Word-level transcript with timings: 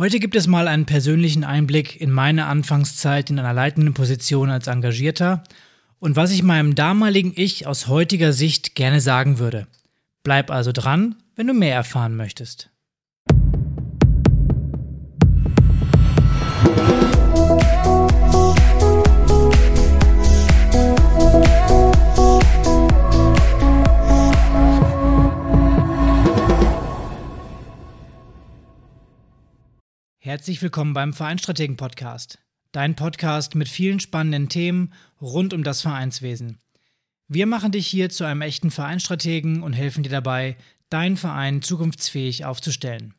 Heute 0.00 0.18
gibt 0.18 0.34
es 0.34 0.46
mal 0.46 0.66
einen 0.66 0.86
persönlichen 0.86 1.44
Einblick 1.44 2.00
in 2.00 2.10
meine 2.10 2.46
Anfangszeit 2.46 3.28
in 3.28 3.38
einer 3.38 3.52
leitenden 3.52 3.92
Position 3.92 4.48
als 4.48 4.66
Engagierter 4.66 5.44
und 5.98 6.16
was 6.16 6.30
ich 6.30 6.42
meinem 6.42 6.74
damaligen 6.74 7.34
Ich 7.36 7.66
aus 7.66 7.86
heutiger 7.86 8.32
Sicht 8.32 8.74
gerne 8.74 9.02
sagen 9.02 9.38
würde. 9.38 9.66
Bleib 10.22 10.50
also 10.50 10.72
dran, 10.72 11.16
wenn 11.36 11.48
du 11.48 11.52
mehr 11.52 11.74
erfahren 11.74 12.16
möchtest. 12.16 12.70
Herzlich 30.30 30.62
willkommen 30.62 30.94
beim 30.94 31.12
Vereinstrategen 31.12 31.76
Podcast. 31.76 32.38
Dein 32.70 32.94
Podcast 32.94 33.56
mit 33.56 33.68
vielen 33.68 33.98
spannenden 33.98 34.48
Themen 34.48 34.92
rund 35.20 35.52
um 35.52 35.64
das 35.64 35.82
Vereinswesen. 35.82 36.60
Wir 37.26 37.46
machen 37.46 37.72
dich 37.72 37.88
hier 37.88 38.10
zu 38.10 38.22
einem 38.22 38.42
echten 38.42 38.70
Vereinstrategen 38.70 39.60
und 39.60 39.72
helfen 39.72 40.04
dir 40.04 40.10
dabei, 40.10 40.56
deinen 40.88 41.16
Verein 41.16 41.62
zukunftsfähig 41.62 42.44
aufzustellen. 42.44 43.14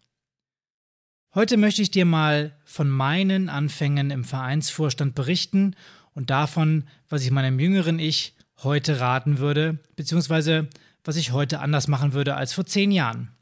Heute 1.35 1.57
möchte 1.57 1.81
ich 1.81 1.91
dir 1.91 2.05
mal 2.05 2.57
von 2.63 2.89
meinen 2.89 3.49
Anfängen 3.49 4.09
im 4.09 4.23
Vereinsvorstand 4.23 5.13
berichten 5.13 5.75
und 6.13 6.29
davon, 6.29 6.87
was 7.09 7.25
ich 7.25 7.31
meinem 7.31 7.59
jüngeren 7.59 7.99
Ich 7.99 8.37
heute 8.63 9.01
raten 9.01 9.37
würde, 9.37 9.79
beziehungsweise 9.97 10.69
was 11.03 11.17
ich 11.17 11.33
heute 11.33 11.59
anders 11.59 11.89
machen 11.89 12.13
würde 12.13 12.35
als 12.37 12.53
vor 12.53 12.65
zehn 12.65 12.89
Jahren. 12.89 13.35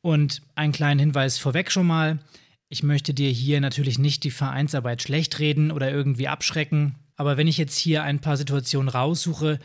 Und 0.00 0.42
einen 0.56 0.72
kleinen 0.72 0.98
Hinweis 0.98 1.38
vorweg 1.38 1.70
schon 1.70 1.86
mal, 1.86 2.18
ich 2.74 2.82
möchte 2.82 3.14
dir 3.14 3.30
hier 3.30 3.60
natürlich 3.60 4.00
nicht 4.00 4.24
die 4.24 4.32
Vereinsarbeit 4.32 5.00
schlecht 5.00 5.38
reden 5.38 5.70
oder 5.70 5.92
irgendwie 5.92 6.26
abschrecken, 6.26 6.96
aber 7.14 7.36
wenn 7.36 7.46
ich 7.46 7.56
jetzt 7.56 7.78
hier 7.78 8.02
ein 8.02 8.18
paar 8.18 8.36
Situationen 8.36 8.88
raussuche, 8.88 9.60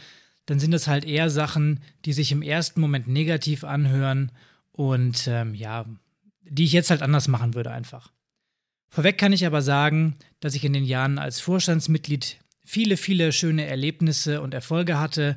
dann 0.45 0.59
sind 0.59 0.73
es 0.73 0.87
halt 0.87 1.05
eher 1.05 1.31
Sachen, 1.31 1.79
die 2.05 2.13
sich 2.13 2.31
im 2.31 2.43
ersten 2.43 2.79
Moment 2.79 3.07
negativ 3.07 3.63
anhören 3.63 4.31
und 4.73 5.27
ähm, 5.27 5.55
ja, 5.55 5.85
die 6.43 6.65
ich 6.65 6.71
jetzt 6.71 6.91
halt 6.91 7.01
anders 7.01 7.27
machen 7.27 7.55
würde 7.55 7.71
einfach. 7.71 8.11
Vorweg 8.89 9.17
kann 9.17 9.33
ich 9.33 9.47
aber 9.47 9.63
sagen, 9.63 10.15
dass 10.39 10.53
ich 10.53 10.63
in 10.63 10.73
den 10.73 10.85
Jahren 10.85 11.17
als 11.17 11.39
Vorstandsmitglied 11.39 12.37
viele, 12.63 12.95
viele 12.95 13.31
schöne 13.31 13.65
Erlebnisse 13.65 14.39
und 14.39 14.53
Erfolge 14.53 14.99
hatte 14.99 15.35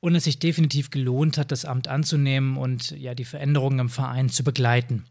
und 0.00 0.14
es 0.14 0.24
sich 0.24 0.40
definitiv 0.40 0.90
gelohnt 0.90 1.38
hat, 1.38 1.52
das 1.52 1.64
Amt 1.64 1.88
anzunehmen 1.88 2.58
und 2.58 2.90
ja 2.90 3.14
die 3.14 3.24
Veränderungen 3.24 3.78
im 3.78 3.88
Verein 3.88 4.28
zu 4.28 4.44
begleiten. 4.44 5.06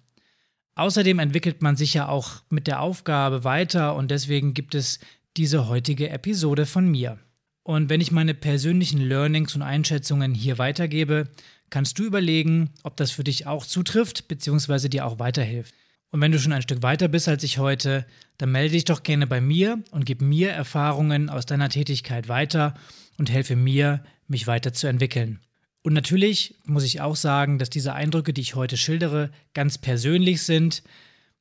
Außerdem 0.76 1.20
entwickelt 1.20 1.62
man 1.62 1.76
sich 1.76 1.94
ja 1.94 2.08
auch 2.08 2.42
mit 2.50 2.68
der 2.68 2.82
Aufgabe 2.82 3.44
weiter 3.44 3.96
und 3.96 4.10
deswegen 4.10 4.54
gibt 4.54 4.74
es 4.74 5.00
diese 5.38 5.68
heutige 5.68 6.10
Episode 6.10 6.66
von 6.66 6.90
mir. 6.90 7.20
Und 7.64 7.90
wenn 7.90 8.02
ich 8.02 8.12
meine 8.12 8.34
persönlichen 8.34 9.00
Learnings 9.00 9.56
und 9.56 9.62
Einschätzungen 9.62 10.34
hier 10.34 10.58
weitergebe, 10.58 11.30
kannst 11.70 11.98
du 11.98 12.04
überlegen, 12.04 12.72
ob 12.84 12.98
das 12.98 13.12
für 13.12 13.24
dich 13.24 13.48
auch 13.48 13.66
zutrifft 13.66 14.28
bzw. 14.28 14.90
dir 14.90 15.06
auch 15.06 15.20
weiterhilft. 15.20 15.74
Und 16.12 16.22
wenn 16.22 16.32
du 16.32 16.40
schon 16.40 16.54
ein 16.54 16.62
Stück 16.62 16.84
weiter 16.84 17.08
bist 17.08 17.28
als 17.28 17.44
ich 17.44 17.58
heute, 17.58 18.06
dann 18.38 18.52
melde 18.52 18.74
dich 18.74 18.86
doch 18.86 19.02
gerne 19.02 19.26
bei 19.26 19.42
mir 19.42 19.80
und 19.92 20.06
gib 20.06 20.22
mir 20.22 20.52
Erfahrungen 20.52 21.30
aus 21.30 21.46
deiner 21.46 21.70
Tätigkeit 21.70 22.28
weiter 22.28 22.76
und 23.18 23.32
helfe 23.32 23.56
mir, 23.56 24.04
mich 24.28 24.46
weiterzuentwickeln. 24.46 25.40
Und 25.84 25.94
natürlich 25.94 26.56
muss 26.66 26.86
ich 26.86 27.02
auch 27.02 27.18
sagen, 27.18 27.60
dass 27.60 27.70
diese 27.70 27.94
Eindrücke, 27.94 28.34
die 28.34 28.42
ich 28.42 28.56
heute 28.56 28.78
schildere, 28.78 29.32
ganz 29.54 29.78
persönlich 29.78 30.42
sind. 30.44 30.82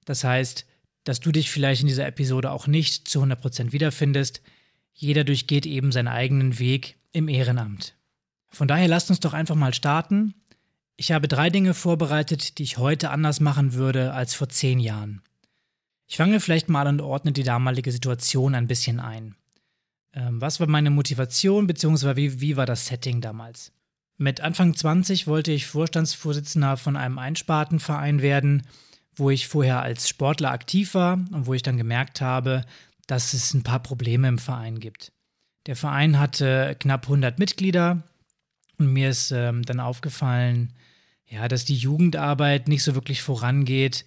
Das 0.05 0.25
heißt, 0.25 0.67
dass 1.05 1.21
du 1.21 1.31
dich 1.31 1.51
vielleicht 1.51 1.83
in 1.83 1.87
dieser 1.87 2.07
Episode 2.07 2.51
auch 2.51 2.67
nicht 2.67 3.09
zu 3.09 3.23
100% 3.23 3.73
wiederfindest. 3.73 4.43
Jeder 4.93 5.25
durchgeht 5.25 5.65
eben 5.65 5.93
seinen 5.93 6.09
eigenen 6.09 6.59
Weg 6.59 6.97
im 7.13 7.29
Ehrenamt. 7.29 7.95
Von 8.51 8.69
daher 8.69 8.89
lasst 8.89 9.11
uns 9.11 9.21
doch 9.21 9.33
einfach 9.33 9.55
mal 9.55 9.75
starten. 9.75 10.35
Ich 10.97 11.13
habe 11.13 11.29
drei 11.29 11.49
Dinge 11.49 11.73
vorbereitet, 11.73 12.59
die 12.59 12.65
ich 12.65 12.79
heute 12.79 13.11
anders 13.11 13.41
machen 13.41 13.75
würde 13.75 14.13
als 14.13 14.35
vor 14.35 14.49
zehn 14.49 14.79
Jahren. 14.81 15.23
Ich 16.07 16.17
fange 16.17 16.41
vielleicht 16.41 16.69
mal 16.69 16.87
an 16.87 17.01
und 17.01 17.07
ordne 17.07 17.33
die 17.33 17.45
damalige 17.45 17.91
Situation 17.91 18.55
ein 18.55 18.67
bisschen 18.67 19.01
ein. 19.01 19.35
Ähm, 20.13 20.41
was 20.41 20.61
war 20.61 20.67
meine 20.67 20.91
Motivation, 20.91 21.67
beziehungsweise 21.67 22.17
wie, 22.17 22.41
wie 22.41 22.57
war 22.57 22.67
das 22.67 22.87
Setting 22.87 23.21
damals? 23.21 23.73
Mit 24.19 24.41
Anfang 24.41 24.75
20 24.75 25.27
wollte 25.27 25.53
ich 25.53 25.67
Vorstandsvorsitzender 25.67 26.77
von 26.77 26.97
einem 26.97 27.19
Einspartenverein 27.19 28.23
werden, 28.23 28.63
wo 29.15 29.31
ich 29.31 29.49
vorher 29.49 29.83
als 29.83 30.09
Sportler 30.09 30.51
aktiv 30.51 30.95
war 30.95 31.15
und 31.15 31.47
wo 31.47 31.55
ich 31.55 31.63
dann 31.63 31.77
gemerkt 31.77 32.21
habe, 32.21 32.65
dass 33.07 33.35
es 33.35 33.53
ein 33.53 33.63
paar 33.63 33.81
Probleme 33.81 34.29
im 34.29 34.39
Verein 34.39 34.81
gibt. 34.81 35.13
Der 35.67 35.77
Verein 35.77 36.19
hatte 36.19 36.77
knapp 36.79 37.05
100 37.05 37.39
Mitglieder 37.39 38.03
und 38.79 38.93
mir 38.93 39.11
ist 39.11 39.31
ähm, 39.33 39.63
dann 39.65 39.81
aufgefallen, 39.81 40.73
ja, 41.27 41.49
dass 41.49 41.65
die 41.65 41.77
Jugendarbeit 41.77 42.69
nicht 42.69 42.83
so 42.83 42.95
wirklich 42.95 43.23
vorangeht. 43.23 44.05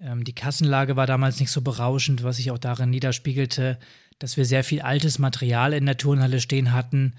Ähm, 0.00 0.24
die 0.24 0.34
Kassenlage 0.34 0.96
war 0.96 1.06
damals 1.06 1.40
nicht 1.40 1.50
so 1.50 1.60
berauschend, 1.60 2.22
was 2.22 2.36
sich 2.36 2.50
auch 2.50 2.58
darin 2.58 2.90
niederspiegelte, 2.90 3.78
dass 4.18 4.36
wir 4.36 4.44
sehr 4.44 4.64
viel 4.64 4.80
altes 4.80 5.18
Material 5.18 5.72
in 5.72 5.86
der 5.86 5.96
Turnhalle 5.96 6.40
stehen 6.40 6.72
hatten 6.72 7.14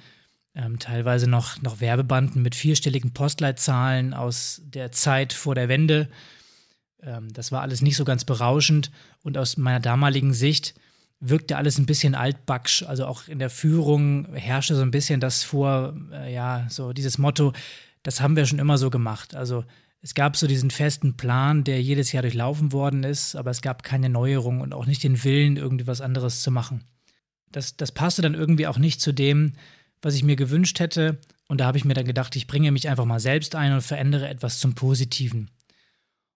ähm, 0.57 0.79
teilweise 0.79 1.29
noch, 1.29 1.62
noch 1.62 1.79
Werbebanden 1.79 2.41
mit 2.41 2.56
vierstelligen 2.56 3.13
Postleitzahlen 3.13 4.13
aus 4.13 4.62
der 4.66 4.91
Zeit 4.91 5.31
vor 5.31 5.53
der 5.53 5.69
Wende. 5.69 6.09
Ähm, 7.01 7.31
das 7.31 7.51
war 7.51 7.62
alles 7.62 7.81
nicht 7.81 7.95
so 7.95 8.03
ganz 8.03 8.25
berauschend 8.25 8.91
und 9.22 9.38
aus 9.38 9.57
meiner 9.57 9.79
damaligen 9.79 10.34
Sicht 10.34 10.73
wirkte 11.19 11.57
alles 11.57 11.78
ein 11.78 11.85
bisschen 11.85 12.16
altbacksch. 12.16 12.84
Also 12.84 13.06
auch 13.06 13.28
in 13.28 13.40
der 13.40 13.51
Führung 13.51 14.34
herrschte 14.34 14.75
so 14.75 14.81
ein 14.81 14.91
bisschen 14.91 15.19
das 15.19 15.44
vor, 15.44 15.95
äh, 16.12 16.34
ja, 16.34 16.66
so 16.69 16.91
dieses 16.91 17.19
Motto, 17.19 17.53
das 18.01 18.19
haben 18.19 18.35
wir 18.35 18.45
schon 18.47 18.59
immer 18.59 18.79
so 18.79 18.89
gemacht. 18.89 19.35
Also 19.35 19.63
es 20.01 20.16
gab 20.16 20.38
so 20.38 20.47
diesen 20.47 20.72
festen 20.72 21.18
Plan, 21.18 21.63
der 21.63 21.81
jedes 21.81 22.12
Jahr 22.12 22.24
durchlaufen 22.24 22.72
worden 22.72 23.03
ist, 23.03 23.35
aber 23.35 23.51
es 23.51 23.62
gab 23.62 23.84
keine 23.84 24.09
Neuerung 24.09 24.62
und 24.62 24.74
auch 24.74 24.85
nicht 24.88 25.03
den 25.03 25.24
Willen, 25.24 25.57
irgendwie 25.57 25.88
was 25.88 26.01
anderes 26.01 26.41
zu 26.41 26.50
machen. 26.50 26.84
Das, 27.51 27.78
das 27.78 27.91
passte 27.91 28.22
dann 28.22 28.34
irgendwie 28.34 28.68
auch 28.68 28.78
nicht 28.78 29.01
zu 29.01 29.12
dem, 29.12 29.53
was 30.02 30.16
ich 30.16 30.24
mir 30.24 30.35
gewünscht 30.35 30.80
hätte. 30.80 31.19
Und 31.47 31.62
da 31.62 31.66
habe 31.66 31.78
ich 31.78 31.85
mir 31.85 31.94
dann 31.94 32.06
gedacht, 32.06 32.35
ich 32.35 32.47
bringe 32.47 32.72
mich 32.72 32.90
einfach 32.90 33.06
mal 33.06 33.19
selbst 33.19 33.56
ein 33.56 33.74
und 33.74 33.81
verändere 33.81 34.28
etwas 34.28 34.59
zum 34.59 34.75
Positiven. 34.75 35.50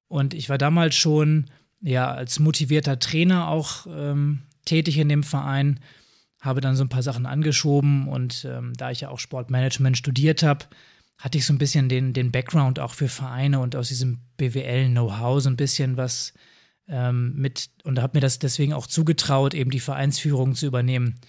Und 0.07 0.33
ich 0.33 0.49
war 0.49 0.57
damals 0.57 0.95
schon 0.95 1.45
ja 1.81 2.11
als 2.11 2.39
motivierter 2.39 2.99
Trainer 2.99 3.47
auch 3.47 3.87
ähm, 3.87 4.43
tätig 4.65 4.97
in 4.97 5.09
dem 5.09 5.23
Verein, 5.23 5.79
habe 6.39 6.61
dann 6.61 6.75
so 6.75 6.83
ein 6.83 6.89
paar 6.89 7.03
Sachen 7.03 7.25
angeschoben 7.25 8.07
und 8.07 8.45
ähm, 8.49 8.73
da 8.75 8.91
ich 8.91 9.01
ja 9.01 9.09
auch 9.09 9.19
Sportmanagement 9.19 9.97
studiert 9.97 10.43
habe, 10.43 10.65
hatte 11.17 11.37
ich 11.37 11.45
so 11.45 11.53
ein 11.53 11.59
bisschen 11.59 11.87
den, 11.87 12.13
den 12.13 12.31
Background 12.31 12.79
auch 12.79 12.93
für 12.93 13.07
Vereine 13.07 13.59
und 13.59 13.75
aus 13.75 13.89
diesem 13.89 14.19
BWL-Know-how 14.37 15.41
so 15.41 15.49
ein 15.49 15.55
bisschen 15.55 15.97
was 15.97 16.33
ähm, 16.87 17.33
mit 17.35 17.69
und 17.83 17.99
habe 17.99 18.17
mir 18.17 18.21
das 18.21 18.39
deswegen 18.39 18.73
auch 18.73 18.87
zugetraut, 18.87 19.53
eben 19.53 19.69
die 19.69 19.79
Vereinsführung 19.79 20.55
zu 20.55 20.65
übernehmen. 20.65 21.19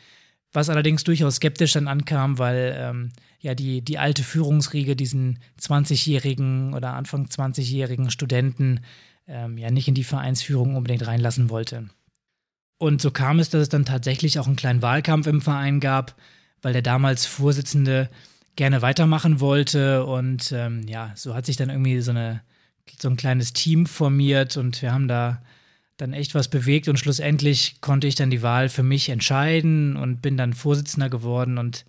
Was 0.52 0.68
allerdings 0.68 1.04
durchaus 1.04 1.36
skeptisch 1.36 1.72
dann 1.72 1.88
ankam, 1.88 2.38
weil 2.38 2.74
ähm, 2.78 3.12
ja 3.40 3.54
die, 3.54 3.82
die 3.82 3.98
alte 3.98 4.22
Führungsriege 4.22 4.96
diesen 4.96 5.38
20-jährigen 5.60 6.74
oder 6.74 6.94
Anfang 6.94 7.26
20-jährigen 7.26 8.10
Studenten 8.10 8.80
ähm, 9.26 9.56
ja 9.56 9.70
nicht 9.70 9.88
in 9.88 9.94
die 9.94 10.04
Vereinsführung 10.04 10.76
unbedingt 10.76 11.06
reinlassen 11.06 11.48
wollte. 11.50 11.88
Und 12.78 13.00
so 13.00 13.10
kam 13.10 13.38
es, 13.38 13.48
dass 13.48 13.62
es 13.62 13.68
dann 13.68 13.84
tatsächlich 13.84 14.38
auch 14.38 14.46
einen 14.46 14.56
kleinen 14.56 14.82
Wahlkampf 14.82 15.26
im 15.26 15.40
Verein 15.40 15.78
gab, 15.80 16.16
weil 16.62 16.72
der 16.72 16.82
damals 16.82 17.26
Vorsitzende 17.26 18.10
gerne 18.56 18.82
weitermachen 18.82 19.40
wollte. 19.40 20.04
Und 20.04 20.52
ähm, 20.52 20.86
ja, 20.88 21.12
so 21.14 21.34
hat 21.34 21.46
sich 21.46 21.56
dann 21.56 21.70
irgendwie 21.70 22.00
so, 22.00 22.10
eine, 22.10 22.42
so 23.00 23.08
ein 23.08 23.16
kleines 23.16 23.52
Team 23.52 23.86
formiert 23.86 24.56
und 24.56 24.82
wir 24.82 24.92
haben 24.92 25.08
da 25.08 25.42
dann 25.96 26.12
echt 26.12 26.34
was 26.34 26.48
bewegt 26.48 26.88
und 26.88 26.98
schlussendlich 26.98 27.80
konnte 27.80 28.06
ich 28.06 28.14
dann 28.14 28.30
die 28.30 28.42
Wahl 28.42 28.68
für 28.68 28.82
mich 28.82 29.08
entscheiden 29.08 29.96
und 29.96 30.22
bin 30.22 30.36
dann 30.36 30.52
Vorsitzender 30.52 31.10
geworden 31.10 31.58
und 31.58 31.84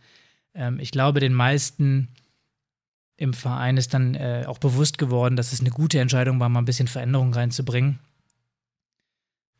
ähm, 0.53 0.79
ich 0.79 0.91
glaube, 0.91 1.19
den 1.19 1.33
meisten 1.33 2.09
im 3.17 3.33
Verein 3.33 3.77
ist 3.77 3.93
dann 3.93 4.15
äh, 4.15 4.45
auch 4.47 4.57
bewusst 4.57 4.97
geworden, 4.97 5.35
dass 5.35 5.53
es 5.53 5.61
eine 5.61 5.69
gute 5.69 5.99
Entscheidung 5.99 6.39
war, 6.39 6.49
mal 6.49 6.61
ein 6.61 6.65
bisschen 6.65 6.87
Veränderung 6.87 7.33
reinzubringen. 7.33 7.99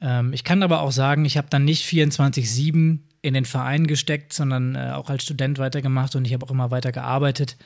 Ähm, 0.01 0.33
ich 0.33 0.43
kann 0.43 0.63
aber 0.63 0.81
auch 0.81 0.91
sagen, 0.91 1.25
ich 1.25 1.37
habe 1.37 1.47
dann 1.49 1.65
nicht 1.65 1.85
24-7 1.85 2.99
in 3.21 3.33
den 3.33 3.45
Verein 3.45 3.87
gesteckt, 3.87 4.33
sondern 4.33 4.75
äh, 4.75 4.91
auch 4.93 5.09
als 5.09 5.23
Student 5.23 5.59
weitergemacht 5.59 6.15
und 6.15 6.25
ich 6.25 6.33
habe 6.33 6.45
auch 6.45 6.51
immer 6.51 6.71
weiter 6.71 6.91
gearbeitet. 6.91 7.57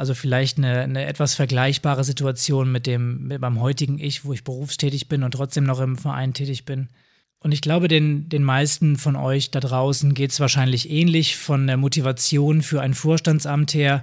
Also 0.00 0.14
vielleicht 0.14 0.56
eine, 0.56 0.80
eine 0.80 1.04
etwas 1.04 1.34
vergleichbare 1.34 2.04
Situation 2.04 2.72
mit 2.72 2.86
dem, 2.86 3.28
mit 3.28 3.38
meinem 3.38 3.60
heutigen 3.60 3.98
Ich, 3.98 4.24
wo 4.24 4.32
ich 4.32 4.44
berufstätig 4.44 5.08
bin 5.08 5.22
und 5.22 5.32
trotzdem 5.32 5.64
noch 5.64 5.78
im 5.78 5.98
Verein 5.98 6.32
tätig 6.32 6.64
bin. 6.64 6.88
Und 7.38 7.52
ich 7.52 7.60
glaube, 7.60 7.86
den, 7.86 8.30
den 8.30 8.42
meisten 8.42 8.96
von 8.96 9.14
euch 9.14 9.50
da 9.50 9.60
draußen 9.60 10.14
geht 10.14 10.30
es 10.30 10.40
wahrscheinlich 10.40 10.88
ähnlich 10.88 11.36
von 11.36 11.66
der 11.66 11.76
Motivation 11.76 12.62
für 12.62 12.80
ein 12.80 12.94
Vorstandsamt 12.94 13.74
her. 13.74 14.02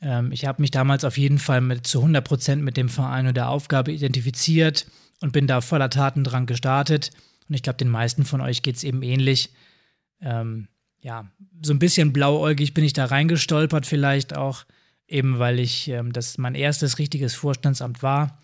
Ähm, 0.00 0.30
ich 0.30 0.44
habe 0.44 0.62
mich 0.62 0.70
damals 0.70 1.04
auf 1.04 1.18
jeden 1.18 1.40
Fall 1.40 1.62
mit 1.62 1.84
zu 1.84 1.98
100 1.98 2.24
Prozent 2.24 2.62
mit 2.62 2.76
dem 2.76 2.88
Verein 2.88 3.26
und 3.26 3.36
der 3.36 3.48
Aufgabe 3.48 3.90
identifiziert 3.90 4.86
und 5.20 5.32
bin 5.32 5.48
da 5.48 5.62
voller 5.62 5.90
Taten 5.90 6.22
dran 6.22 6.46
gestartet. 6.46 7.10
Und 7.48 7.56
ich 7.56 7.64
glaube, 7.64 7.78
den 7.78 7.90
meisten 7.90 8.24
von 8.24 8.40
euch 8.40 8.62
geht 8.62 8.76
es 8.76 8.84
eben 8.84 9.02
ähnlich. 9.02 9.50
Ähm, 10.20 10.68
ja, 11.00 11.28
so 11.60 11.72
ein 11.72 11.80
bisschen 11.80 12.12
blauäugig 12.12 12.72
bin 12.72 12.84
ich 12.84 12.92
da 12.92 13.06
reingestolpert, 13.06 13.84
vielleicht 13.84 14.36
auch, 14.36 14.64
eben 15.12 15.38
weil 15.38 15.60
ich 15.60 15.88
ähm, 15.88 16.12
das 16.12 16.38
mein 16.38 16.54
erstes 16.54 16.98
richtiges 16.98 17.34
Vorstandsamt 17.34 18.02
war. 18.02 18.38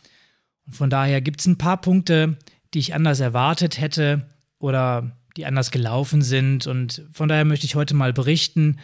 Und 0.66 0.74
von 0.74 0.90
daher 0.90 1.20
gibt 1.20 1.40
es 1.40 1.46
ein 1.46 1.58
paar 1.58 1.80
Punkte, 1.80 2.36
die 2.74 2.78
ich 2.78 2.94
anders 2.94 3.20
erwartet 3.20 3.80
hätte 3.80 4.26
oder 4.58 5.16
die 5.36 5.46
anders 5.46 5.70
gelaufen 5.70 6.22
sind. 6.22 6.66
Und 6.66 7.02
von 7.12 7.28
daher 7.28 7.44
möchte 7.44 7.66
ich 7.66 7.74
heute 7.74 7.94
mal 7.94 8.12
berichten, 8.12 8.78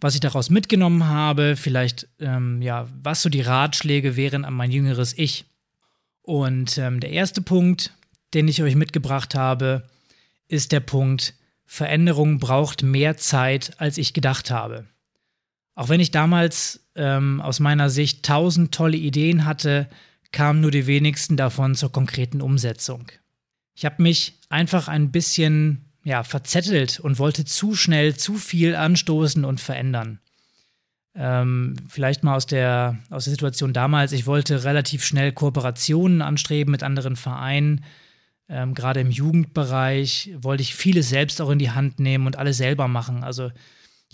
was 0.00 0.14
ich 0.14 0.20
daraus 0.20 0.50
mitgenommen 0.50 1.06
habe, 1.06 1.56
vielleicht, 1.56 2.08
ähm, 2.20 2.60
ja, 2.62 2.86
was 3.02 3.22
so 3.22 3.28
die 3.28 3.40
Ratschläge 3.40 4.16
wären 4.16 4.44
an 4.44 4.54
mein 4.54 4.70
jüngeres 4.70 5.16
Ich. 5.16 5.46
Und 6.22 6.78
ähm, 6.78 7.00
der 7.00 7.10
erste 7.10 7.42
Punkt, 7.42 7.92
den 8.34 8.48
ich 8.48 8.62
euch 8.62 8.76
mitgebracht 8.76 9.34
habe, 9.34 9.88
ist 10.48 10.72
der 10.72 10.80
Punkt, 10.80 11.34
Veränderung 11.64 12.38
braucht 12.38 12.82
mehr 12.82 13.16
Zeit, 13.16 13.72
als 13.78 13.98
ich 13.98 14.12
gedacht 14.12 14.50
habe. 14.50 14.86
Auch 15.74 15.88
wenn 15.88 16.00
ich 16.00 16.10
damals 16.10 16.86
ähm, 16.94 17.40
aus 17.40 17.60
meiner 17.60 17.90
Sicht 17.90 18.24
tausend 18.24 18.72
tolle 18.72 18.96
Ideen 18.96 19.44
hatte, 19.44 19.88
kamen 20.32 20.60
nur 20.60 20.70
die 20.70 20.86
wenigsten 20.86 21.36
davon 21.36 21.74
zur 21.74 21.92
konkreten 21.92 22.40
Umsetzung. 22.40 23.10
Ich 23.74 23.84
habe 23.84 24.02
mich 24.02 24.38
einfach 24.48 24.88
ein 24.88 25.10
bisschen 25.10 25.84
ja, 26.04 26.22
verzettelt 26.22 27.00
und 27.00 27.18
wollte 27.18 27.44
zu 27.44 27.74
schnell 27.74 28.16
zu 28.16 28.34
viel 28.34 28.76
anstoßen 28.76 29.44
und 29.44 29.60
verändern. 29.60 30.20
Ähm, 31.16 31.76
vielleicht 31.88 32.24
mal 32.24 32.34
aus 32.34 32.46
der, 32.46 32.98
aus 33.10 33.24
der 33.24 33.32
Situation 33.32 33.72
damals. 33.72 34.12
Ich 34.12 34.26
wollte 34.26 34.64
relativ 34.64 35.04
schnell 35.04 35.32
Kooperationen 35.32 36.22
anstreben 36.22 36.72
mit 36.72 36.82
anderen 36.82 37.16
Vereinen. 37.16 37.84
Ähm, 38.48 38.74
Gerade 38.74 39.00
im 39.00 39.10
Jugendbereich 39.10 40.30
wollte 40.36 40.62
ich 40.62 40.74
vieles 40.74 41.08
selbst 41.08 41.40
auch 41.40 41.50
in 41.50 41.58
die 41.58 41.70
Hand 41.70 42.00
nehmen 42.00 42.26
und 42.26 42.36
alles 42.36 42.58
selber 42.58 42.88
machen. 42.88 43.24
Also 43.24 43.50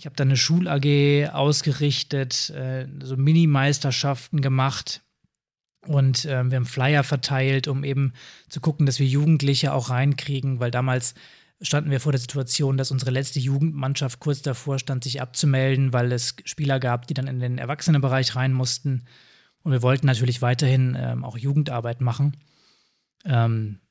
ich 0.01 0.07
habe 0.07 0.15
dann 0.15 0.29
eine 0.29 0.37
Schul-AG 0.37 1.29
ausgerichtet, 1.31 2.49
äh, 2.49 2.87
so 3.03 3.17
Mini-Meisterschaften 3.17 4.41
gemacht 4.41 5.03
und 5.85 6.25
äh, 6.25 6.43
wir 6.49 6.55
haben 6.55 6.65
Flyer 6.65 7.03
verteilt, 7.03 7.67
um 7.67 7.83
eben 7.83 8.13
zu 8.49 8.61
gucken, 8.61 8.87
dass 8.87 8.97
wir 8.97 9.05
Jugendliche 9.05 9.73
auch 9.73 9.91
reinkriegen, 9.91 10.59
weil 10.59 10.71
damals 10.71 11.13
standen 11.61 11.91
wir 11.91 11.99
vor 11.99 12.13
der 12.13 12.19
Situation, 12.19 12.77
dass 12.77 12.89
unsere 12.89 13.11
letzte 13.11 13.39
Jugendmannschaft 13.39 14.19
kurz 14.19 14.41
davor 14.41 14.79
stand, 14.79 15.03
sich 15.03 15.21
abzumelden, 15.21 15.93
weil 15.93 16.11
es 16.11 16.35
Spieler 16.45 16.79
gab, 16.79 17.05
die 17.05 17.13
dann 17.13 17.27
in 17.27 17.39
den 17.39 17.59
Erwachsenenbereich 17.59 18.35
rein 18.35 18.53
mussten. 18.53 19.05
Und 19.61 19.71
wir 19.71 19.83
wollten 19.83 20.07
natürlich 20.07 20.41
weiterhin 20.41 20.97
ähm, 20.99 21.23
auch 21.23 21.37
Jugendarbeit 21.37 22.01
machen. 22.01 22.37
Ähm, 23.23 23.81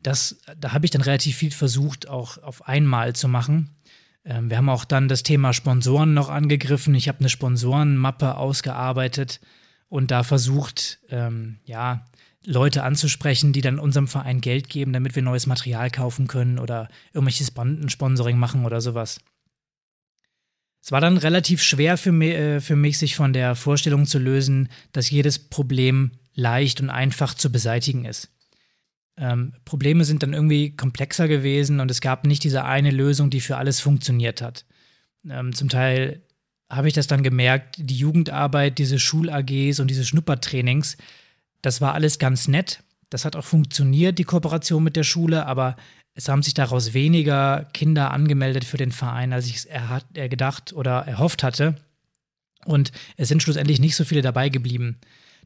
das, 0.00 0.40
da 0.58 0.72
habe 0.72 0.84
ich 0.84 0.90
dann 0.90 1.02
relativ 1.02 1.36
viel 1.36 1.52
versucht, 1.52 2.08
auch 2.08 2.42
auf 2.42 2.66
einmal 2.66 3.14
zu 3.14 3.28
machen. 3.28 3.76
Ähm, 4.24 4.50
wir 4.50 4.56
haben 4.56 4.68
auch 4.68 4.84
dann 4.84 5.08
das 5.08 5.22
Thema 5.22 5.52
Sponsoren 5.52 6.14
noch 6.14 6.28
angegriffen. 6.28 6.94
Ich 6.94 7.08
habe 7.08 7.20
eine 7.20 7.28
Sponsorenmappe 7.28 8.36
ausgearbeitet 8.36 9.40
und 9.88 10.10
da 10.10 10.22
versucht, 10.22 11.00
ähm, 11.08 11.58
ja, 11.64 12.06
Leute 12.44 12.84
anzusprechen, 12.84 13.52
die 13.52 13.60
dann 13.60 13.78
unserem 13.78 14.08
Verein 14.08 14.40
Geld 14.40 14.68
geben, 14.70 14.92
damit 14.92 15.14
wir 15.14 15.22
neues 15.22 15.46
Material 15.46 15.90
kaufen 15.90 16.26
können 16.26 16.58
oder 16.58 16.88
irgendwelches 17.12 17.50
Bandensponsoring 17.50 18.38
machen 18.38 18.64
oder 18.64 18.80
sowas. 18.80 19.20
Es 20.82 20.92
war 20.92 21.00
dann 21.02 21.18
relativ 21.18 21.62
schwer 21.62 21.98
für 21.98 22.12
mich, 22.12 22.34
äh, 22.34 22.60
für 22.60 22.76
mich, 22.76 22.98
sich 22.98 23.14
von 23.16 23.32
der 23.32 23.54
Vorstellung 23.54 24.06
zu 24.06 24.18
lösen, 24.18 24.68
dass 24.92 25.10
jedes 25.10 25.38
Problem 25.38 26.12
leicht 26.34 26.80
und 26.80 26.88
einfach 26.88 27.34
zu 27.34 27.52
beseitigen 27.52 28.06
ist. 28.06 28.30
Ähm, 29.20 29.52
Probleme 29.66 30.04
sind 30.04 30.22
dann 30.22 30.32
irgendwie 30.32 30.74
komplexer 30.74 31.28
gewesen 31.28 31.78
und 31.78 31.90
es 31.90 32.00
gab 32.00 32.26
nicht 32.26 32.42
diese 32.42 32.64
eine 32.64 32.90
Lösung, 32.90 33.28
die 33.28 33.42
für 33.42 33.58
alles 33.58 33.78
funktioniert 33.78 34.40
hat. 34.40 34.64
Ähm, 35.28 35.54
zum 35.54 35.68
Teil 35.68 36.22
habe 36.70 36.88
ich 36.88 36.94
das 36.94 37.06
dann 37.06 37.22
gemerkt, 37.22 37.76
die 37.78 37.96
Jugendarbeit, 37.96 38.78
diese 38.78 38.98
Schul-AGs 38.98 39.78
und 39.78 39.88
diese 39.88 40.06
Schnuppertrainings, 40.06 40.96
das 41.60 41.82
war 41.82 41.92
alles 41.94 42.18
ganz 42.18 42.48
nett. 42.48 42.82
Das 43.10 43.24
hat 43.24 43.36
auch 43.36 43.44
funktioniert, 43.44 44.18
die 44.18 44.24
Kooperation 44.24 44.82
mit 44.82 44.96
der 44.96 45.02
Schule, 45.02 45.44
aber 45.46 45.76
es 46.14 46.28
haben 46.28 46.42
sich 46.42 46.54
daraus 46.54 46.94
weniger 46.94 47.68
Kinder 47.74 48.12
angemeldet 48.12 48.64
für 48.64 48.76
den 48.76 48.92
Verein, 48.92 49.32
als 49.32 49.46
ich 49.46 49.56
es 49.56 49.68
gedacht 50.14 50.72
oder 50.72 51.06
erhofft 51.06 51.42
hatte. 51.42 51.74
Und 52.64 52.92
es 53.16 53.28
sind 53.28 53.42
schlussendlich 53.42 53.80
nicht 53.80 53.96
so 53.96 54.04
viele 54.04 54.22
dabei 54.22 54.48
geblieben. 54.48 54.98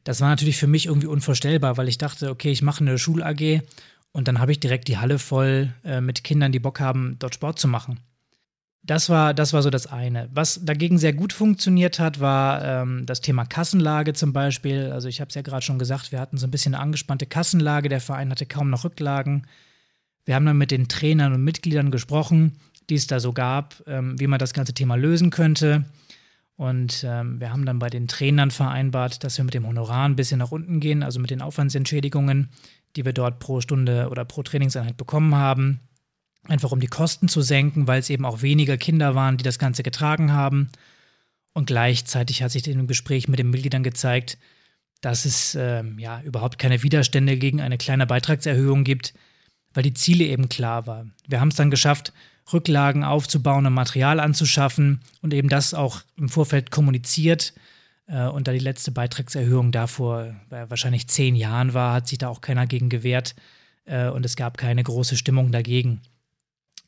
Das 0.05 0.21
war 0.21 0.29
natürlich 0.29 0.57
für 0.57 0.67
mich 0.67 0.85
irgendwie 0.85 1.07
unvorstellbar, 1.07 1.77
weil 1.77 1.89
ich 1.89 1.97
dachte, 1.97 2.29
okay, 2.29 2.51
ich 2.51 2.61
mache 2.61 2.81
eine 2.81 2.97
Schul-AG 2.97 3.61
und 4.11 4.27
dann 4.27 4.39
habe 4.39 4.51
ich 4.51 4.59
direkt 4.59 4.87
die 4.87 4.99
Halle 4.99 5.19
voll 5.19 5.73
äh, 5.83 5.99
mit 5.99 6.23
Kindern, 6.23 6.51
die 6.51 6.59
Bock 6.59 6.79
haben, 6.79 7.17
dort 7.19 7.33
Sport 7.33 7.59
zu 7.59 7.67
machen. 7.67 7.99
Das 8.83 9.09
war, 9.09 9.33
das 9.33 9.51
war 9.51 9.63
so 9.63 9.71
das 9.71 9.87
eine. 9.87 10.29
Was 10.31 10.63
dagegen 10.63 10.99
sehr 10.99 11.13
gut 11.13 11.33
funktioniert 11.33 11.97
hat, 11.97 12.19
war 12.19 12.63
ähm, 12.63 13.07
das 13.07 13.21
Thema 13.21 13.45
Kassenlage 13.45 14.13
zum 14.13 14.31
Beispiel. 14.31 14.91
Also 14.91 15.07
ich 15.07 15.21
habe 15.21 15.29
es 15.29 15.35
ja 15.35 15.41
gerade 15.41 15.65
schon 15.65 15.79
gesagt, 15.79 16.11
wir 16.11 16.19
hatten 16.19 16.37
so 16.37 16.45
ein 16.45 16.51
bisschen 16.51 16.75
eine 16.75 16.83
angespannte 16.83 17.25
Kassenlage. 17.25 17.89
Der 17.89 17.99
Verein 17.99 18.29
hatte 18.29 18.45
kaum 18.45 18.69
noch 18.69 18.83
Rücklagen. 18.83 19.47
Wir 20.23 20.35
haben 20.35 20.45
dann 20.45 20.57
mit 20.57 20.69
den 20.69 20.87
Trainern 20.87 21.33
und 21.33 21.43
Mitgliedern 21.43 21.89
gesprochen, 21.89 22.59
die 22.91 22.95
es 22.95 23.07
da 23.07 23.19
so 23.19 23.33
gab, 23.33 23.81
ähm, 23.87 24.19
wie 24.19 24.27
man 24.27 24.37
das 24.37 24.53
ganze 24.53 24.75
Thema 24.75 24.95
lösen 24.95 25.31
könnte. 25.31 25.85
Und 26.57 27.03
ähm, 27.07 27.39
wir 27.39 27.51
haben 27.51 27.65
dann 27.65 27.79
bei 27.79 27.89
den 27.89 28.07
Trainern 28.07 28.51
vereinbart, 28.51 29.23
dass 29.23 29.37
wir 29.37 29.43
mit 29.43 29.53
dem 29.53 29.67
Honorar 29.67 30.07
ein 30.07 30.15
bisschen 30.15 30.39
nach 30.39 30.51
unten 30.51 30.79
gehen, 30.79 31.03
also 31.03 31.19
mit 31.19 31.29
den 31.29 31.41
Aufwandsentschädigungen, 31.41 32.49
die 32.95 33.03
wir 33.03 33.13
dort 33.13 33.39
pro 33.39 33.59
Stunde 33.59 34.09
oder 34.09 34.23
pro 34.23 34.41
Trainingseinheit 34.41 34.95
bekommen 34.95 35.35
haben 35.35 35.81
einfach 36.47 36.71
um 36.71 36.79
die 36.79 36.87
Kosten 36.87 37.27
zu 37.27 37.41
senken, 37.41 37.87
weil 37.87 37.99
es 37.99 38.09
eben 38.09 38.25
auch 38.25 38.41
weniger 38.41 38.77
Kinder 38.77 39.15
waren, 39.15 39.37
die 39.37 39.43
das 39.43 39.59
Ganze 39.59 39.83
getragen 39.83 40.31
haben. 40.31 40.69
Und 41.53 41.67
gleichzeitig 41.67 42.43
hat 42.43 42.51
sich 42.51 42.67
in 42.67 42.77
dem 42.77 42.87
Gespräch 42.87 43.27
mit 43.27 43.39
den 43.39 43.49
Mitgliedern 43.49 43.83
gezeigt, 43.83 44.37
dass 45.01 45.25
es 45.25 45.55
äh, 45.55 45.83
ja 45.97 46.21
überhaupt 46.21 46.59
keine 46.59 46.83
Widerstände 46.83 47.37
gegen 47.37 47.61
eine 47.61 47.77
kleine 47.77 48.05
Beitragserhöhung 48.05 48.83
gibt, 48.83 49.13
weil 49.73 49.83
die 49.83 49.93
Ziele 49.93 50.25
eben 50.25 50.49
klar 50.49 50.87
waren. 50.87 51.13
Wir 51.27 51.39
haben 51.39 51.49
es 51.49 51.55
dann 51.55 51.71
geschafft, 51.71 52.13
Rücklagen 52.51 53.03
aufzubauen 53.03 53.65
und 53.65 53.73
Material 53.73 54.19
anzuschaffen 54.19 55.01
und 55.21 55.33
eben 55.33 55.49
das 55.49 55.73
auch 55.73 56.01
im 56.17 56.29
Vorfeld 56.29 56.71
kommuniziert. 56.71 57.53
Äh, 58.07 58.27
und 58.27 58.47
da 58.47 58.51
die 58.51 58.59
letzte 58.59 58.91
Beitragserhöhung 58.91 59.71
davor 59.71 60.35
äh, 60.51 60.69
wahrscheinlich 60.69 61.07
zehn 61.07 61.35
Jahren 61.35 61.73
war, 61.73 61.93
hat 61.93 62.07
sich 62.07 62.19
da 62.19 62.29
auch 62.29 62.41
keiner 62.41 62.67
gegen 62.67 62.89
gewehrt 62.89 63.35
äh, 63.85 64.07
und 64.09 64.25
es 64.25 64.35
gab 64.35 64.57
keine 64.57 64.83
große 64.83 65.17
Stimmung 65.17 65.51
dagegen. 65.51 66.01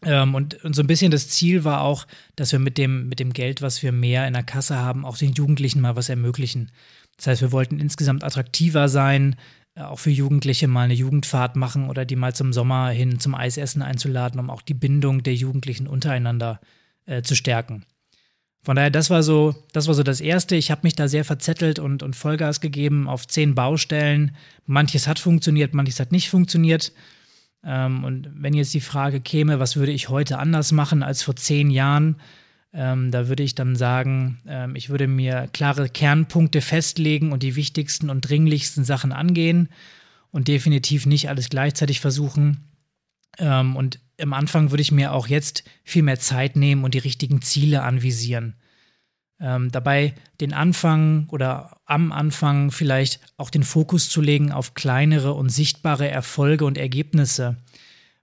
Ähm, 0.04 0.36
und, 0.36 0.64
und 0.64 0.76
so 0.76 0.84
ein 0.84 0.88
bisschen 0.88 1.12
das 1.12 1.30
Ziel 1.30 1.64
war 1.64 1.82
auch, 1.82 2.06
dass 2.36 2.52
wir 2.52 2.60
mit 2.60 2.78
dem, 2.78 3.10
mit 3.10 3.20
dem 3.20 3.34
Geld, 3.34 3.62
was 3.62 3.82
wir 3.82 3.92
mehr 3.92 4.28
in 4.28 4.34
der 4.34 4.44
Kasse 4.44 4.78
haben, 4.78 5.06
auch 5.06 5.18
den 5.18 5.34
Jugendlichen 5.34 5.82
mal 5.82 5.96
was 5.96 6.10
ermöglichen. 6.10 6.72
Das 7.18 7.28
heißt, 7.28 7.42
wir 7.42 7.52
wollten 7.52 7.80
insgesamt 7.80 8.24
attraktiver 8.24 8.90
sein, 8.90 9.36
auch 9.80 10.00
für 10.00 10.10
Jugendliche 10.10 10.68
mal 10.68 10.84
eine 10.84 10.94
Jugendfahrt 10.94 11.56
machen 11.56 11.90
oder 11.90 12.06
die 12.06 12.16
mal 12.16 12.34
zum 12.34 12.54
Sommer 12.54 12.90
hin 12.90 13.20
zum 13.20 13.36
Eisessen 13.36 13.82
einzuladen, 13.82 14.40
um 14.40 14.50
auch 14.50 14.62
die 14.62 14.74
Bindung 14.74 15.24
der 15.24 15.36
Jugendlichen 15.36 15.88
untereinander 15.88 16.60
äh, 17.06 17.22
zu 17.22 17.36
stärken. 17.36 17.86
Von 18.64 18.76
daher, 18.76 18.90
das 18.90 19.10
war 19.10 19.24
so, 19.24 19.56
das 19.72 19.88
war 19.88 19.94
so 19.94 20.04
das 20.04 20.20
Erste. 20.20 20.56
Ich 20.56 20.72
habe 20.72 20.82
mich 20.84 20.96
da 20.96 21.08
sehr 21.08 21.24
verzettelt 21.24 21.80
und, 21.80 22.04
und 22.04 22.16
Vollgas 22.16 22.60
gegeben 22.60 23.08
auf 23.08 23.28
zehn 23.28 23.56
Baustellen. 23.56 24.36
Manches 24.66 25.08
hat 25.08 25.20
funktioniert, 25.20 25.74
manches 25.74 26.00
hat 26.00 26.12
nicht 26.12 26.30
funktioniert. 26.30 26.92
Ähm, 27.64 28.04
und 28.04 28.30
wenn 28.34 28.54
jetzt 28.54 28.74
die 28.74 28.82
Frage 28.82 29.22
käme, 29.22 29.60
was 29.60 29.78
würde 29.78 29.94
ich 29.94 30.10
heute 30.10 30.40
anders 30.40 30.72
machen 30.72 31.02
als 31.02 31.24
vor 31.24 31.36
zehn 31.36 31.70
Jahren, 31.70 32.18
ähm, 32.78 33.10
da 33.10 33.28
würde 33.28 33.42
ich 33.42 33.56
dann 33.56 33.76
sagen, 33.76 34.38
ähm, 34.48 34.76
ich 34.76 34.90
würde 34.90 35.08
mir 35.08 35.50
klare 35.52 35.90
Kernpunkte 35.90 36.62
festlegen 36.62 37.32
und 37.32 37.42
die 37.42 37.56
wichtigsten 37.56 38.12
und 38.12 38.22
dringlichsten 38.22 38.84
Sachen 38.84 39.12
angehen 39.12 39.70
und 40.30 40.48
definitiv 40.48 41.08
nicht 41.08 41.28
alles 41.28 41.50
gleichzeitig 41.50 42.00
versuchen. 42.00 42.70
Ähm, 43.40 43.76
und 43.76 44.00
am 44.22 44.32
Anfang 44.34 44.70
würde 44.70 44.84
ich 44.84 44.92
mir 44.92 45.12
auch 45.12 45.26
jetzt 45.26 45.64
viel 45.84 46.04
mehr 46.04 46.20
Zeit 46.20 46.56
nehmen 46.56 46.84
und 46.84 46.94
die 46.94 47.00
richtigen 47.00 47.42
Ziele 47.42 47.82
anvisieren. 47.82 48.54
Ähm, 49.40 49.72
dabei 49.72 50.14
den 50.40 50.54
Anfang 50.54 51.28
oder 51.30 51.82
am 51.86 52.12
Anfang 52.12 52.70
vielleicht 52.70 53.22
auch 53.38 53.50
den 53.50 53.64
Fokus 53.64 54.08
zu 54.08 54.22
legen 54.22 54.52
auf 54.52 54.76
kleinere 54.76 55.34
und 55.34 55.50
sichtbare 55.50 56.10
Erfolge 56.10 56.66
und 56.66 56.78
Ergebnisse. 56.78 57.58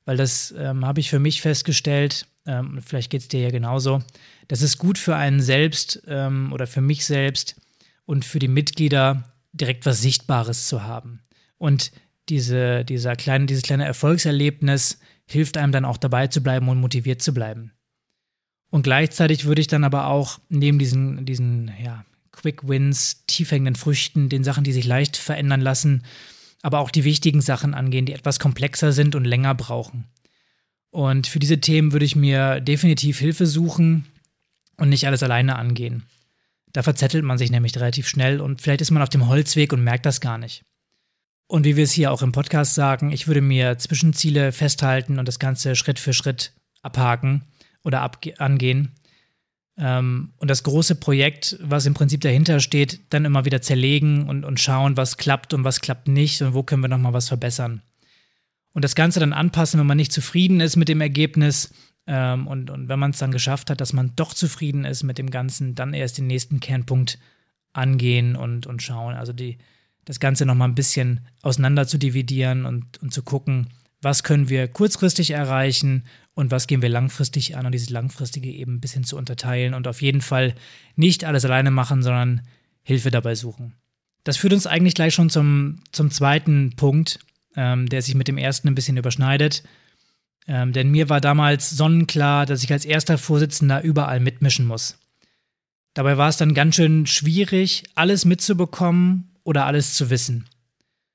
Weil 0.05 0.17
das 0.17 0.55
ähm, 0.57 0.87
habe 0.87 1.01
ich 1.01 1.11
für 1.11 1.19
mich 1.19 1.43
festgestellt, 1.43 2.29
ähm, 2.47 2.81
vielleicht 2.85 3.11
geht 3.11 3.23
es 3.23 3.29
dir 3.29 3.41
ja 3.41 3.51
genauso, 3.51 4.01
das 4.49 4.63
ist 4.63 4.79
gut 4.79 4.99
für 4.99 5.17
einen 5.17 5.41
selbst 5.41 6.03
ähm, 6.07 6.53
oder 6.53 6.67
für 6.67 6.81
mich 6.81 7.05
selbst 7.05 7.57
und 8.05 8.25
für 8.25 8.39
die 8.39 8.49
Mitglieder 8.49 9.35
direkt 9.53 9.87
was 9.87 10.03
Sichtbares 10.03 10.67
zu 10.67 10.83
haben. 10.83 11.21
Und 11.57 11.93
diese, 12.29 12.85
dieser 12.85 13.17
kleine, 13.17 13.47
dieses 13.47 13.63
kleine 13.63 13.85
Erfolgserlebnis 13.85 14.99
hilft 15.27 15.57
einem 15.57 15.73
dann 15.73 15.85
auch 15.85 15.97
dabei 15.97 16.27
zu 16.27 16.43
bleiben 16.43 16.69
und 16.69 16.81
motiviert 16.81 17.23
zu 17.23 17.33
bleiben. 17.33 17.73
Und 18.71 18.83
gleichzeitig 18.83 19.45
würde 19.45 19.61
ich 19.61 19.69
dann 19.69 19.85
aber 19.85 20.09
auch 20.09 20.41
neben 20.49 20.79
diesen, 20.79 21.25
diesen 21.27 21.71
ja, 21.83 22.05
Quick 22.33 22.67
Wins, 22.67 23.25
tiefhängenden 23.27 23.77
Früchten, 23.77 24.29
den 24.29 24.45
Sachen, 24.45 24.65
die 24.65 24.73
sich 24.73 24.87
leicht 24.87 25.17
verändern 25.17 25.61
lassen, 25.61 26.03
aber 26.63 26.81
auch 26.81 26.91
die 26.91 27.05
wichtigen 27.05 27.41
Sachen 27.41 27.75
angehen, 27.75 28.07
die 28.07 28.15
etwas 28.15 28.41
komplexer 28.41 28.93
sind 28.93 29.15
und 29.15 29.25
länger 29.25 29.55
brauchen. 29.55 30.07
Und 30.91 31.27
für 31.27 31.39
diese 31.39 31.61
Themen 31.61 31.93
würde 31.93 32.05
ich 32.05 32.17
mir 32.17 32.61
definitiv 32.61 33.19
Hilfe 33.19 33.47
suchen 33.47 34.07
und 34.77 34.89
nicht 34.89 35.07
alles 35.07 35.23
alleine 35.23 35.57
angehen. 35.57 36.05
Da 36.73 36.83
verzettelt 36.83 37.25
man 37.25 37.39
sich 37.39 37.51
nämlich 37.51 37.77
relativ 37.77 38.09
schnell 38.09 38.41
und 38.41 38.61
vielleicht 38.61 38.81
ist 38.81 38.91
man 38.91 39.03
auf 39.03 39.09
dem 39.09 39.29
Holzweg 39.29 39.73
und 39.73 39.85
merkt 39.85 40.07
das 40.07 40.21
gar 40.21 40.39
nicht. 40.39 40.65
Und 41.47 41.65
wie 41.65 41.77
wir 41.77 41.85
es 41.85 41.93
hier 41.93 42.11
auch 42.11 42.23
im 42.23 42.33
Podcast 42.33 42.75
sagen, 42.75 43.13
ich 43.13 43.27
würde 43.27 43.41
mir 43.41 43.79
Zwischenziele 43.79 44.51
festhalten 44.51 45.19
und 45.19 45.29
das 45.29 45.39
Ganze 45.39 45.77
Schritt 45.77 45.99
für 45.99 46.13
Schritt 46.13 46.53
abhaken 46.83 47.43
oder 47.83 48.11
angehen. 48.39 48.93
Ähm, 49.77 50.33
und 50.39 50.49
das 50.49 50.63
große 50.63 50.97
Projekt, 50.97 51.59
was 51.61 51.87
im 51.87 51.95
Prinzip 51.95 52.21
dahinter 52.23 52.61
steht, 52.61 53.01
dann 53.11 53.25
immer 53.25 53.45
wieder 53.45 53.61
zerlegen 53.61 54.29
und, 54.29 54.45
und 54.45 54.61
schauen, 54.61 54.97
was 54.97 55.17
klappt 55.17 55.53
und 55.55 55.65
was 55.65 55.81
klappt 55.81 56.09
nicht 56.09 56.41
und 56.43 56.55
wo 56.55 56.63
können 56.63 56.83
wir 56.83 56.89
nochmal 56.89 57.13
was 57.13 57.29
verbessern. 57.29 57.83
Und 58.73 58.85
das 58.85 58.95
Ganze 58.95 59.21
dann 59.21 59.33
anpassen, 59.33 59.79
wenn 59.79 59.87
man 59.87 59.97
nicht 59.97 60.13
zufrieden 60.13 60.61
ist 60.61 60.77
mit 60.77 60.89
dem 60.89 61.01
Ergebnis 61.01 61.73
ähm, 62.07 62.47
und, 62.47 62.71
und 62.71 62.89
wenn 62.89 62.99
man 62.99 63.11
es 63.11 63.19
dann 63.19 63.33
geschafft 63.33 63.71
hat, 63.71 63.81
dass 63.81 63.93
man 63.93 64.13
doch 64.17 64.35
zufrieden 64.35 64.85
ist 64.85 65.03
mit 65.03 65.19
dem 65.19 65.31
Ganzen, 65.31 65.75
dann 65.75 65.95
erst 65.95 66.19
den 66.19 66.27
nächsten 66.27 66.61
Kernpunkt 66.61 67.19
angehen 67.73 68.37
und, 68.37 68.67
und 68.67 68.83
schauen. 68.83 69.15
Also 69.15 69.33
die, 69.33 69.59
das 70.05 70.21
Ganze 70.21 70.47
nochmal 70.47 70.69
ein 70.69 70.75
bisschen 70.75 71.21
auseinander 71.43 71.87
zu 71.87 71.99
dividieren 71.99 72.67
und, 72.67 73.03
und 73.03 73.13
zu 73.13 73.23
gucken, 73.23 73.69
was 74.03 74.23
können 74.23 74.51
wir 74.51 74.69
kurzfristig 74.69 75.31
erreichen 75.31 76.05
und 76.35 76.51
was 76.51 76.67
gehen 76.67 76.83
wir 76.83 76.91
langfristig 76.91 77.57
an 77.57 77.65
und 77.67 77.73
dieses 77.73 77.91
langfristige 77.91 78.51
eben 78.51 78.75
ein 78.75 78.81
bisschen 78.81 79.05
zu 79.05 79.17
unterteilen 79.17 79.73
und 79.73 79.89
auf 79.89 80.03
jeden 80.03 80.21
Fall 80.21 80.55
nicht 80.95 81.25
alles 81.25 81.45
alleine 81.45 81.71
machen, 81.71 82.03
sondern 82.03 82.43
Hilfe 82.83 83.11
dabei 83.11 83.35
suchen. 83.35 83.75
Das 84.25 84.37
führt 84.37 84.53
uns 84.53 84.67
eigentlich 84.67 84.95
gleich 84.95 85.15
schon 85.15 85.31
zum, 85.31 85.81
zum 85.91 86.11
zweiten 86.11 86.77
Punkt, 86.77 87.19
ähm, 87.57 87.89
der 87.89 88.03
sich 88.03 88.15
mit 88.15 88.29
dem 88.29 88.39
ersten 88.39 88.69
ein 88.69 88.75
bisschen 88.75 88.97
überschneidet. 88.97 89.63
Ähm, 90.47 90.73
denn 90.73 90.91
mir 90.91 91.09
war 91.09 91.21
damals 91.21 91.71
sonnenklar, 91.71 92.47
dass 92.47 92.63
ich 92.63 92.73
als 92.73 92.85
erster 92.85 93.19
Vorsitzender 93.19 93.83
überall 93.83 94.21
mitmischen 94.21 94.67
muss. 94.67 94.99
Dabei 95.95 96.19
war 96.19 96.29
es 96.29 96.37
dann 96.37 96.55
ganz 96.55 96.75
schön 96.75 97.07
schwierig, 97.07 97.85
alles 97.95 98.25
mitzubekommen 98.25 99.31
oder 99.45 99.65
alles 99.65 99.95
zu 99.95 100.11
wissen. 100.11 100.47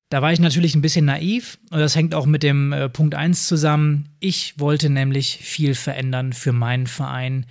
Da 0.10 0.24
war 0.24 0.34
ich 0.34 0.40
natürlich 0.40 0.74
ein 0.74 0.82
bisschen 0.82 1.06
naiv 1.06 1.60
und 1.70 1.80
das 1.80 1.96
hängt 1.96 2.16
auch 2.16 2.26
mit 2.26 2.42
dem 2.42 2.74
äh, 2.74 2.90
Punkt 2.90 3.14
1 3.14 3.46
zusammen. 3.46 4.10
Ich 4.20 4.58
wollte 4.58 4.90
nämlich 4.90 5.38
viel 5.38 5.76
verändern 5.76 6.34
für 6.34 6.52
meinen 6.52 6.88
Verein, 6.88 7.46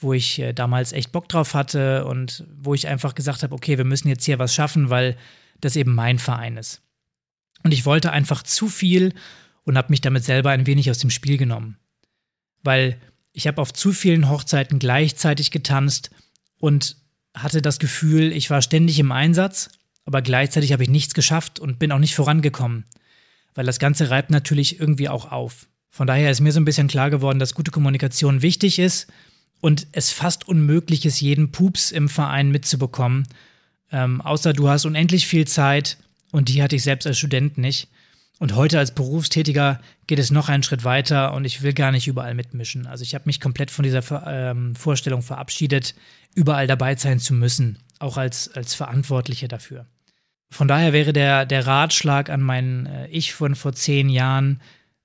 wo 0.00 0.12
ich 0.12 0.40
äh, 0.40 0.52
damals 0.52 0.92
echt 0.92 1.12
Bock 1.12 1.28
drauf 1.28 1.54
hatte 1.54 2.04
und 2.06 2.44
wo 2.56 2.74
ich 2.74 2.88
einfach 2.88 3.14
gesagt 3.14 3.44
habe, 3.44 3.54
okay, 3.54 3.78
wir 3.78 3.84
müssen 3.84 4.08
jetzt 4.08 4.24
hier 4.24 4.40
was 4.40 4.52
schaffen, 4.52 4.90
weil 4.90 5.16
das 5.60 5.76
eben 5.76 5.94
mein 5.94 6.18
Verein 6.18 6.56
ist. 6.56 6.82
Und 7.62 7.72
ich 7.72 7.86
wollte 7.86 8.10
einfach 8.10 8.42
zu 8.42 8.68
viel 8.68 9.14
und 9.64 9.76
habe 9.76 9.90
mich 9.90 10.00
damit 10.00 10.24
selber 10.24 10.50
ein 10.50 10.66
wenig 10.66 10.90
aus 10.90 10.98
dem 10.98 11.10
Spiel 11.10 11.38
genommen. 11.38 11.78
Weil 12.62 13.00
ich 13.32 13.46
habe 13.46 13.60
auf 13.60 13.72
zu 13.72 13.92
vielen 13.92 14.28
Hochzeiten 14.28 14.78
gleichzeitig 14.78 15.50
getanzt 15.50 16.10
und 16.58 16.96
hatte 17.34 17.62
das 17.62 17.78
Gefühl, 17.78 18.32
ich 18.32 18.50
war 18.50 18.60
ständig 18.62 18.98
im 18.98 19.12
Einsatz 19.12 19.70
aber 20.04 20.22
gleichzeitig 20.22 20.72
habe 20.72 20.82
ich 20.82 20.88
nichts 20.88 21.14
geschafft 21.14 21.60
und 21.60 21.78
bin 21.78 21.92
auch 21.92 21.98
nicht 21.98 22.14
vorangekommen, 22.14 22.84
weil 23.54 23.66
das 23.66 23.78
Ganze 23.78 24.10
reibt 24.10 24.30
natürlich 24.30 24.80
irgendwie 24.80 25.08
auch 25.08 25.30
auf. 25.30 25.68
Von 25.90 26.06
daher 26.06 26.30
ist 26.30 26.40
mir 26.40 26.52
so 26.52 26.60
ein 26.60 26.64
bisschen 26.64 26.88
klar 26.88 27.10
geworden, 27.10 27.38
dass 27.38 27.54
gute 27.54 27.70
Kommunikation 27.70 28.42
wichtig 28.42 28.78
ist 28.78 29.12
und 29.60 29.86
es 29.92 30.10
fast 30.10 30.48
unmöglich 30.48 31.06
ist, 31.06 31.20
jeden 31.20 31.52
Pups 31.52 31.90
im 31.92 32.08
Verein 32.08 32.50
mitzubekommen, 32.50 33.28
ähm, 33.92 34.20
außer 34.20 34.52
du 34.52 34.68
hast 34.68 34.86
unendlich 34.86 35.26
viel 35.26 35.46
Zeit 35.46 35.98
und 36.30 36.48
die 36.48 36.62
hatte 36.62 36.76
ich 36.76 36.82
selbst 36.82 37.06
als 37.06 37.18
Student 37.18 37.58
nicht. 37.58 37.88
Und 38.42 38.56
heute 38.56 38.80
als 38.80 38.90
Berufstätiger 38.90 39.80
geht 40.08 40.18
es 40.18 40.32
noch 40.32 40.48
einen 40.48 40.64
Schritt 40.64 40.82
weiter 40.82 41.32
und 41.32 41.44
ich 41.44 41.62
will 41.62 41.74
gar 41.74 41.92
nicht 41.92 42.08
überall 42.08 42.34
mitmischen. 42.34 42.88
Also 42.88 43.04
ich 43.04 43.14
habe 43.14 43.26
mich 43.26 43.38
komplett 43.38 43.70
von 43.70 43.84
dieser 43.84 44.02
ähm, 44.26 44.74
Vorstellung 44.74 45.22
verabschiedet, 45.22 45.94
überall 46.34 46.66
dabei 46.66 46.96
sein 46.96 47.20
zu 47.20 47.34
müssen, 47.34 47.78
auch 48.00 48.16
als, 48.16 48.52
als 48.52 48.74
Verantwortliche 48.74 49.46
dafür. 49.46 49.86
Von 50.50 50.66
daher 50.66 50.92
wäre 50.92 51.12
der, 51.12 51.46
der 51.46 51.68
Ratschlag 51.68 52.30
an 52.30 52.40
mein 52.40 52.86
äh, 52.86 53.06
Ich 53.10 53.32
von 53.32 53.54
vor 53.54 53.74
zehn 53.74 54.08
Jahren 54.08 54.60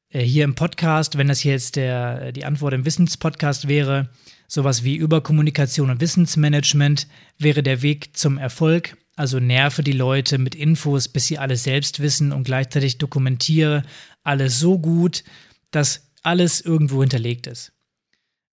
äh, 0.10 0.22
hier 0.22 0.44
im 0.44 0.56
Podcast, 0.56 1.20
wenn 1.20 1.28
das 1.28 1.42
hier 1.42 1.52
jetzt 1.52 1.76
der, 1.76 2.20
äh, 2.24 2.34
die 2.34 2.44
Antwort 2.44 2.74
im 2.74 2.86
Wissenspodcast 2.86 3.68
wäre, 3.68 4.10
sowas 4.48 4.84
wie 4.84 4.96
Überkommunikation 4.96 5.92
und 5.92 6.02
Wissensmanagement 6.02 7.08
wäre 7.38 7.62
der 7.62 7.84
Weg 7.84 8.18
zum 8.18 8.40
Erfolg. 8.40 8.98
Also 9.18 9.40
nerve 9.40 9.82
die 9.82 9.94
Leute 9.94 10.38
mit 10.38 10.54
Infos, 10.54 11.08
bis 11.08 11.26
sie 11.26 11.40
alles 11.40 11.64
selbst 11.64 12.00
wissen 12.00 12.32
und 12.32 12.44
gleichzeitig 12.44 13.00
dokumentiere 13.00 13.82
alles 14.24 14.60
so 14.60 14.78
gut, 14.78 15.24
dass 15.72 16.12
alles 16.22 16.62
irgendwo 16.62 17.02
hinterlegt 17.02 17.48
ist. 17.48 17.74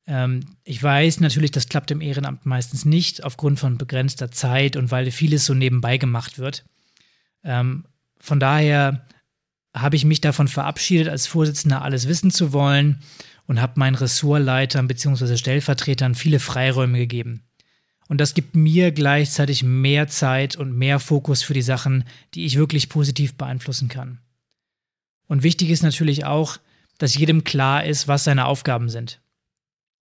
Ähm, 0.06 0.40
ich 0.64 0.82
weiß 0.82 1.20
natürlich, 1.20 1.50
das 1.50 1.68
klappt 1.68 1.90
im 1.90 2.00
Ehrenamt 2.00 2.46
meistens 2.46 2.86
nicht 2.86 3.24
aufgrund 3.24 3.60
von 3.60 3.76
begrenzter 3.76 4.30
Zeit 4.30 4.76
und 4.76 4.90
weil 4.90 5.10
vieles 5.10 5.44
so 5.44 5.52
nebenbei 5.52 5.98
gemacht 5.98 6.38
wird. 6.38 6.64
Ähm, 7.42 7.84
von 8.16 8.40
daher 8.40 9.06
habe 9.76 9.96
ich 9.96 10.06
mich 10.06 10.22
davon 10.22 10.48
verabschiedet, 10.48 11.08
als 11.08 11.26
Vorsitzender 11.26 11.82
alles 11.82 12.08
wissen 12.08 12.30
zu 12.30 12.54
wollen 12.54 13.02
und 13.46 13.60
habe 13.60 13.78
meinen 13.78 13.96
Ressortleitern 13.96 14.88
bzw. 14.88 15.36
Stellvertretern 15.36 16.14
viele 16.14 16.40
Freiräume 16.40 16.96
gegeben. 16.96 17.42
Und 18.08 18.20
das 18.20 18.34
gibt 18.34 18.54
mir 18.54 18.92
gleichzeitig 18.92 19.62
mehr 19.62 20.08
Zeit 20.08 20.56
und 20.56 20.76
mehr 20.76 21.00
Fokus 21.00 21.42
für 21.42 21.54
die 21.54 21.62
Sachen, 21.62 22.04
die 22.34 22.44
ich 22.44 22.56
wirklich 22.56 22.88
positiv 22.88 23.34
beeinflussen 23.34 23.88
kann. 23.88 24.18
Und 25.26 25.42
wichtig 25.42 25.70
ist 25.70 25.82
natürlich 25.82 26.24
auch, 26.24 26.58
dass 26.98 27.16
jedem 27.16 27.44
klar 27.44 27.84
ist, 27.84 28.06
was 28.06 28.24
seine 28.24 28.46
Aufgaben 28.46 28.88
sind. 28.88 29.20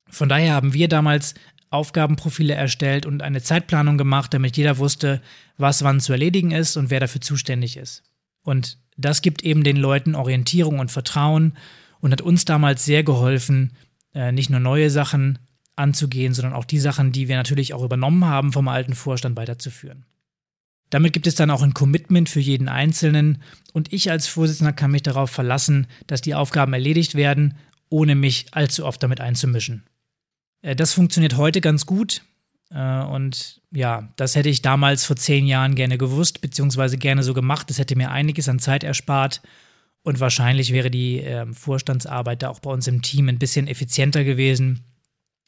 Von 0.09 0.29
daher 0.29 0.53
haben 0.53 0.73
wir 0.73 0.89
damals 0.89 1.33
Aufgabenprofile 1.69 2.53
erstellt 2.53 3.05
und 3.05 3.23
eine 3.23 3.41
Zeitplanung 3.41 3.97
gemacht, 3.97 4.33
damit 4.33 4.57
jeder 4.57 4.77
wusste, 4.77 5.21
was 5.57 5.83
wann 5.83 5.99
zu 5.99 6.11
erledigen 6.11 6.51
ist 6.51 6.77
und 6.77 6.91
wer 6.91 6.99
dafür 6.99 7.21
zuständig 7.21 7.77
ist. 7.77 8.03
Und 8.43 8.77
das 8.95 9.21
gibt 9.21 9.43
eben 9.43 9.63
den 9.63 9.77
Leuten 9.77 10.13
Orientierung 10.13 10.79
und 10.79 10.91
Vertrauen 10.91 11.57
und 11.99 12.11
hat 12.11 12.21
uns 12.21 12.45
damals 12.45 12.85
sehr 12.85 13.03
geholfen, 13.03 13.71
äh, 14.13 14.31
nicht 14.31 14.51
nur 14.51 14.59
neue 14.59 14.91
Sachen 14.91 15.39
anzugehen, 15.75 16.33
sondern 16.33 16.53
auch 16.53 16.65
die 16.65 16.79
Sachen, 16.79 17.11
die 17.11 17.27
wir 17.27 17.35
natürlich 17.35 17.73
auch 17.73 17.83
übernommen 17.83 18.25
haben 18.25 18.53
vom 18.53 18.67
alten 18.67 18.93
Vorstand 18.93 19.35
weiterzuführen. 19.35 20.05
Damit 20.89 21.13
gibt 21.13 21.25
es 21.25 21.35
dann 21.35 21.49
auch 21.49 21.63
ein 21.63 21.73
Commitment 21.73 22.29
für 22.29 22.39
jeden 22.39 22.69
Einzelnen 22.69 23.41
und 23.73 23.91
ich 23.91 24.11
als 24.11 24.27
Vorsitzender 24.27 24.73
kann 24.73 24.91
mich 24.91 25.01
darauf 25.01 25.31
verlassen, 25.31 25.87
dass 26.05 26.21
die 26.21 26.35
Aufgaben 26.35 26.73
erledigt 26.73 27.15
werden, 27.15 27.57
ohne 27.89 28.15
mich 28.15 28.47
allzu 28.51 28.85
oft 28.85 29.01
damit 29.01 29.19
einzumischen. 29.19 29.83
Äh, 30.61 30.75
das 30.75 30.93
funktioniert 30.93 31.37
heute 31.37 31.61
ganz 31.61 31.85
gut. 31.85 32.21
Äh, 32.69 33.03
und 33.03 33.61
ja, 33.71 34.09
das 34.15 34.35
hätte 34.35 34.49
ich 34.49 34.61
damals 34.61 35.05
vor 35.05 35.15
zehn 35.15 35.45
Jahren 35.45 35.75
gerne 35.75 35.97
gewusst, 35.97 36.41
beziehungsweise 36.41 36.97
gerne 36.97 37.23
so 37.23 37.33
gemacht. 37.33 37.69
Das 37.69 37.79
hätte 37.79 37.95
mir 37.95 38.11
einiges 38.11 38.49
an 38.49 38.59
Zeit 38.59 38.83
erspart. 38.83 39.41
Und 40.03 40.19
wahrscheinlich 40.19 40.73
wäre 40.73 40.91
die 40.91 41.21
äh, 41.21 41.45
Vorstandsarbeit 41.53 42.43
da 42.43 42.49
auch 42.49 42.59
bei 42.59 42.71
uns 42.71 42.87
im 42.87 43.01
Team 43.01 43.29
ein 43.29 43.39
bisschen 43.39 43.67
effizienter 43.67 44.23
gewesen, 44.23 44.83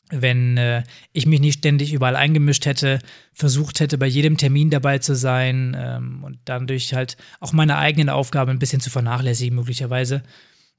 wenn 0.09 0.57
äh, 0.57 0.83
ich 1.13 1.25
mich 1.25 1.39
nicht 1.39 1.59
ständig 1.59 1.93
überall 1.93 2.15
eingemischt 2.15 2.65
hätte, 2.65 2.99
versucht 3.33 3.79
hätte, 3.79 3.97
bei 3.97 4.05
jedem 4.05 4.37
Termin 4.37 4.69
dabei 4.69 4.99
zu 4.99 5.15
sein 5.15 5.75
ähm, 5.77 6.23
und 6.23 6.37
dadurch 6.45 6.93
halt 6.93 7.17
auch 7.39 7.53
meine 7.53 7.77
eigenen 7.77 8.09
Aufgaben 8.09 8.51
ein 8.51 8.59
bisschen 8.59 8.81
zu 8.81 8.89
vernachlässigen, 8.89 9.55
möglicherweise 9.55 10.21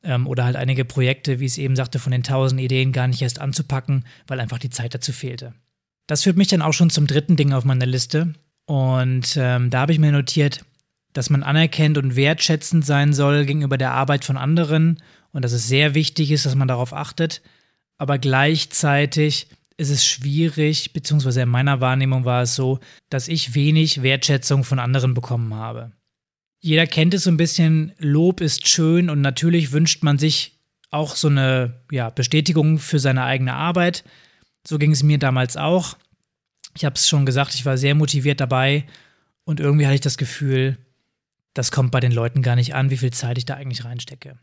ähm, 0.02 0.26
oder 0.26 0.45
halt 0.45 0.56
einige 0.56 0.85
Projekte, 0.85 1.40
wie 1.40 1.47
ich 1.47 1.52
es 1.52 1.59
eben 1.59 1.76
sagte, 1.76 1.99
von 1.99 2.12
den 2.12 2.23
tausend 2.23 2.61
Ideen 2.61 2.92
gar 2.92 3.09
nicht 3.09 3.23
erst 3.23 3.40
anzupacken, 3.40 4.04
weil 4.26 4.40
einfach 4.40 4.59
die 4.59 4.71
Zeit 4.71 4.95
dazu 4.95 5.12
fehlte. 5.12 5.54
Das 6.06 6.23
führt 6.23 6.37
mich 6.37 6.49
dann 6.49 6.62
auch 6.62 6.73
schon 6.73 6.90
zum 6.90 7.06
dritten 7.06 7.37
Ding 7.37 7.52
auf 7.52 7.64
meiner 7.64 7.87
Liste. 7.87 8.35
Und 8.66 9.37
ähm, 9.37 9.71
da 9.71 9.80
habe 9.80 9.92
ich 9.92 9.99
mir 9.99 10.12
notiert, 10.12 10.64
dass 11.12 11.30
man 11.30 11.42
anerkennt 11.42 11.99
und 11.99 12.14
wertschätzend 12.14 12.85
sein 12.85 13.12
soll 13.12 13.47
gegenüber 13.47 13.78
der 13.78 13.92
Arbeit 13.92 14.25
von 14.25 14.37
anderen 14.37 15.02
und 15.33 15.45
dass 15.45 15.52
es 15.52 15.66
sehr 15.66 15.95
wichtig 15.95 16.30
ist, 16.30 16.47
dass 16.47 16.54
man 16.54 16.68
darauf 16.68 16.92
achtet. 16.92 17.42
Aber 17.99 18.19
gleichzeitig 18.19 19.49
ist 19.76 19.91
es 19.91 20.07
schwierig, 20.07 20.93
beziehungsweise 20.93 21.43
in 21.43 21.49
meiner 21.49 21.81
Wahrnehmung 21.81 22.25
war 22.25 22.43
es 22.43 22.55
so, 22.55 22.79
dass 23.11 23.29
ich 23.29 23.55
wenig 23.55 24.03
Wertschätzung 24.03 24.65
von 24.65 24.79
anderen 24.79 25.15
bekommen 25.15 25.55
habe 25.55 25.93
jeder 26.67 26.87
kennt 26.88 27.15
es 27.15 27.23
so 27.23 27.31
ein 27.31 27.37
bisschen, 27.37 27.93
Lob 27.99 28.41
ist 28.41 28.69
schön 28.69 29.09
und 29.09 29.21
natürlich 29.21 29.71
wünscht 29.71 30.03
man 30.03 30.19
sich 30.19 30.59
auch 30.91 31.15
so 31.15 31.29
eine 31.29 31.81
ja, 31.93 32.11
Bestätigung 32.11 32.81
für 32.81 32.99
seine 32.99 33.23
eigene 33.23 33.55
Arbeit. 33.55 34.03
So 34.67 34.76
ging 34.76 34.91
es 34.91 35.05
mir 35.05 35.19
damals 35.19 35.57
auch. 35.57 35.97
Ich 36.75 36.85
habe 36.85 36.97
es 36.97 37.09
schon 37.09 37.25
gesagt, 37.25 37.55
ich 37.55 37.65
war 37.67 37.79
sehr 37.79 37.95
motiviert 37.95 38.41
dabei 38.41 38.85
und 39.45 39.61
irgendwie 39.61 39.87
hatte 39.87 39.95
ich 39.95 40.00
das 40.00 40.19
Gefühl, 40.19 40.76
das 41.55 41.71
kommt 41.71 41.93
bei 41.93 42.00
den 42.00 42.12
Leuten 42.12 42.43
gar 42.43 42.57
nicht 42.57 42.75
an, 42.75 42.91
wie 42.91 42.97
viel 42.97 43.12
Zeit 43.12 43.38
ich 43.38 43.47
da 43.47 43.55
eigentlich 43.55 43.85
reinstecke. 43.85 44.37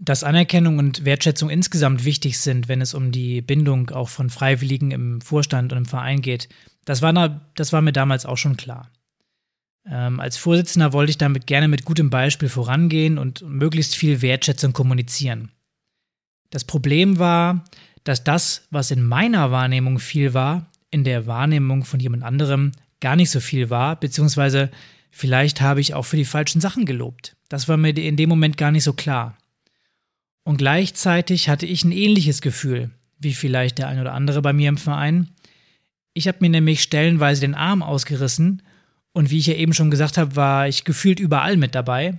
Dass 0.00 0.24
Anerkennung 0.24 0.78
und 0.78 1.04
Wertschätzung 1.04 1.50
insgesamt 1.50 2.04
wichtig 2.04 2.38
sind, 2.38 2.68
wenn 2.68 2.80
es 2.80 2.94
um 2.94 3.10
die 3.10 3.42
Bindung 3.42 3.90
auch 3.90 4.08
von 4.08 4.30
Freiwilligen 4.30 4.92
im 4.92 5.20
Vorstand 5.20 5.72
und 5.72 5.78
im 5.78 5.86
Verein 5.86 6.22
geht, 6.22 6.48
das 6.84 7.02
war, 7.02 7.12
das 7.54 7.72
war 7.72 7.82
mir 7.82 7.92
damals 7.92 8.24
auch 8.24 8.36
schon 8.36 8.56
klar. 8.56 8.90
Ähm, 9.90 10.20
als 10.20 10.36
Vorsitzender 10.36 10.92
wollte 10.92 11.10
ich 11.10 11.18
damit 11.18 11.46
gerne 11.46 11.68
mit 11.68 11.84
gutem 11.84 12.10
Beispiel 12.10 12.48
vorangehen 12.48 13.18
und 13.18 13.42
möglichst 13.42 13.96
viel 13.96 14.22
Wertschätzung 14.22 14.72
kommunizieren. 14.72 15.50
Das 16.50 16.64
Problem 16.64 17.18
war, 17.18 17.64
dass 18.04 18.24
das, 18.24 18.66
was 18.70 18.90
in 18.90 19.02
meiner 19.02 19.50
Wahrnehmung 19.50 19.98
viel 19.98 20.32
war, 20.34 20.70
in 20.90 21.04
der 21.04 21.26
Wahrnehmung 21.26 21.84
von 21.84 22.00
jemand 22.00 22.22
anderem 22.22 22.72
gar 23.00 23.16
nicht 23.16 23.30
so 23.30 23.40
viel 23.40 23.70
war, 23.70 23.96
beziehungsweise 23.96 24.70
vielleicht 25.10 25.60
habe 25.60 25.80
ich 25.80 25.94
auch 25.94 26.04
für 26.04 26.16
die 26.16 26.24
falschen 26.24 26.60
Sachen 26.60 26.86
gelobt. 26.86 27.36
Das 27.48 27.68
war 27.68 27.76
mir 27.76 27.96
in 27.96 28.16
dem 28.16 28.28
Moment 28.28 28.56
gar 28.56 28.70
nicht 28.70 28.84
so 28.84 28.92
klar. 28.92 29.36
Und 30.48 30.56
gleichzeitig 30.56 31.50
hatte 31.50 31.66
ich 31.66 31.84
ein 31.84 31.92
ähnliches 31.92 32.40
Gefühl, 32.40 32.88
wie 33.18 33.34
vielleicht 33.34 33.76
der 33.76 33.88
ein 33.88 34.00
oder 34.00 34.14
andere 34.14 34.40
bei 34.40 34.54
mir 34.54 34.70
im 34.70 34.78
Verein. 34.78 35.28
Ich 36.14 36.26
habe 36.26 36.38
mir 36.40 36.48
nämlich 36.48 36.80
stellenweise 36.80 37.42
den 37.42 37.54
Arm 37.54 37.82
ausgerissen 37.82 38.62
und 39.12 39.28
wie 39.28 39.36
ich 39.40 39.46
ja 39.48 39.56
eben 39.56 39.74
schon 39.74 39.90
gesagt 39.90 40.16
habe, 40.16 40.36
war 40.36 40.66
ich 40.66 40.84
gefühlt 40.84 41.20
überall 41.20 41.58
mit 41.58 41.74
dabei. 41.74 42.18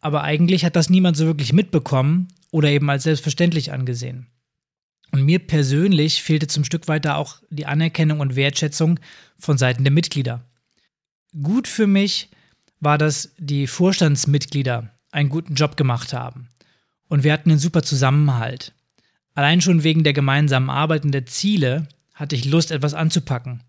Aber 0.00 0.22
eigentlich 0.22 0.64
hat 0.64 0.76
das 0.76 0.88
niemand 0.88 1.18
so 1.18 1.26
wirklich 1.26 1.52
mitbekommen 1.52 2.28
oder 2.52 2.70
eben 2.70 2.88
als 2.88 3.02
selbstverständlich 3.02 3.70
angesehen. 3.70 4.28
Und 5.12 5.24
mir 5.24 5.40
persönlich 5.40 6.22
fehlte 6.22 6.46
zum 6.46 6.64
Stück 6.64 6.88
weiter 6.88 7.18
auch 7.18 7.42
die 7.50 7.66
Anerkennung 7.66 8.20
und 8.20 8.34
Wertschätzung 8.34 8.98
von 9.38 9.58
Seiten 9.58 9.84
der 9.84 9.92
Mitglieder. 9.92 10.42
Gut 11.42 11.68
für 11.68 11.86
mich 11.86 12.30
war, 12.80 12.96
dass 12.96 13.34
die 13.36 13.66
Vorstandsmitglieder 13.66 14.90
einen 15.10 15.28
guten 15.28 15.54
Job 15.54 15.76
gemacht 15.76 16.14
haben. 16.14 16.48
Und 17.08 17.24
wir 17.24 17.32
hatten 17.32 17.50
einen 17.50 17.58
super 17.58 17.82
Zusammenhalt. 17.82 18.74
Allein 19.34 19.60
schon 19.60 19.82
wegen 19.82 20.04
der 20.04 20.12
gemeinsamen 20.12 20.70
Arbeit 20.70 21.04
und 21.04 21.12
der 21.12 21.26
Ziele 21.26 21.88
hatte 22.14 22.36
ich 22.36 22.44
Lust, 22.44 22.70
etwas 22.70 22.94
anzupacken. 22.94 23.62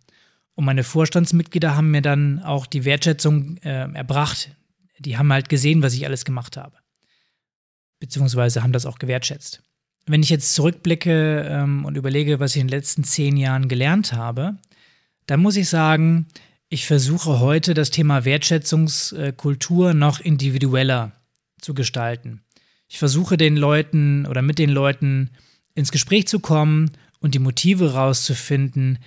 Und 0.55 0.65
meine 0.65 0.83
Vorstandsmitglieder 0.83 1.75
haben 1.75 1.91
mir 1.91 2.01
dann 2.01 2.39
auch 2.43 2.65
die 2.65 2.83
Wertschätzung 2.83 3.57
äh, 3.57 3.91
erbracht. 3.93 4.49
Die 4.97 5.17
haben 5.17 5.31
halt 5.31 5.47
gesehen, 5.47 5.81
was 5.81 5.93
ich 5.93 6.05
alles 6.05 6.25
gemacht 6.25 6.57
habe. 6.57 6.75
Beziehungsweise 7.99 8.63
haben 8.63 8.73
das 8.73 8.85
auch 8.85 8.99
gewertschätzt. 8.99 9.61
Wenn 10.05 10.23
ich 10.23 10.29
jetzt 10.29 10.55
zurückblicke 10.55 11.45
ähm, 11.47 11.85
und 11.85 11.95
überlege, 11.95 12.39
was 12.39 12.55
ich 12.55 12.61
in 12.61 12.67
den 12.67 12.77
letzten 12.77 13.03
zehn 13.03 13.37
Jahren 13.37 13.67
gelernt 13.67 14.11
habe, 14.13 14.57
dann 15.27 15.39
muss 15.39 15.55
ich 15.55 15.69
sagen, 15.69 16.27
ich 16.67 16.87
versuche 16.87 17.39
heute 17.39 17.73
das 17.73 17.91
Thema 17.91 18.25
Wertschätzungskultur 18.25 19.93
noch 19.93 20.19
individueller 20.19 21.11
zu 21.61 21.73
gestalten. 21.73 22.41
Ich 22.89 22.97
versuche 22.97 23.37
den 23.37 23.55
Leuten 23.55 24.25
oder 24.25 24.41
mit 24.41 24.59
den 24.59 24.71
Leuten 24.71 25.29
ins 25.75 25.91
Gespräch 25.91 26.27
zu 26.27 26.39
kommen 26.39 26.91
und 27.19 27.35
die 27.35 27.39
Motive 27.39 27.93
rauszufinden, 27.93 28.97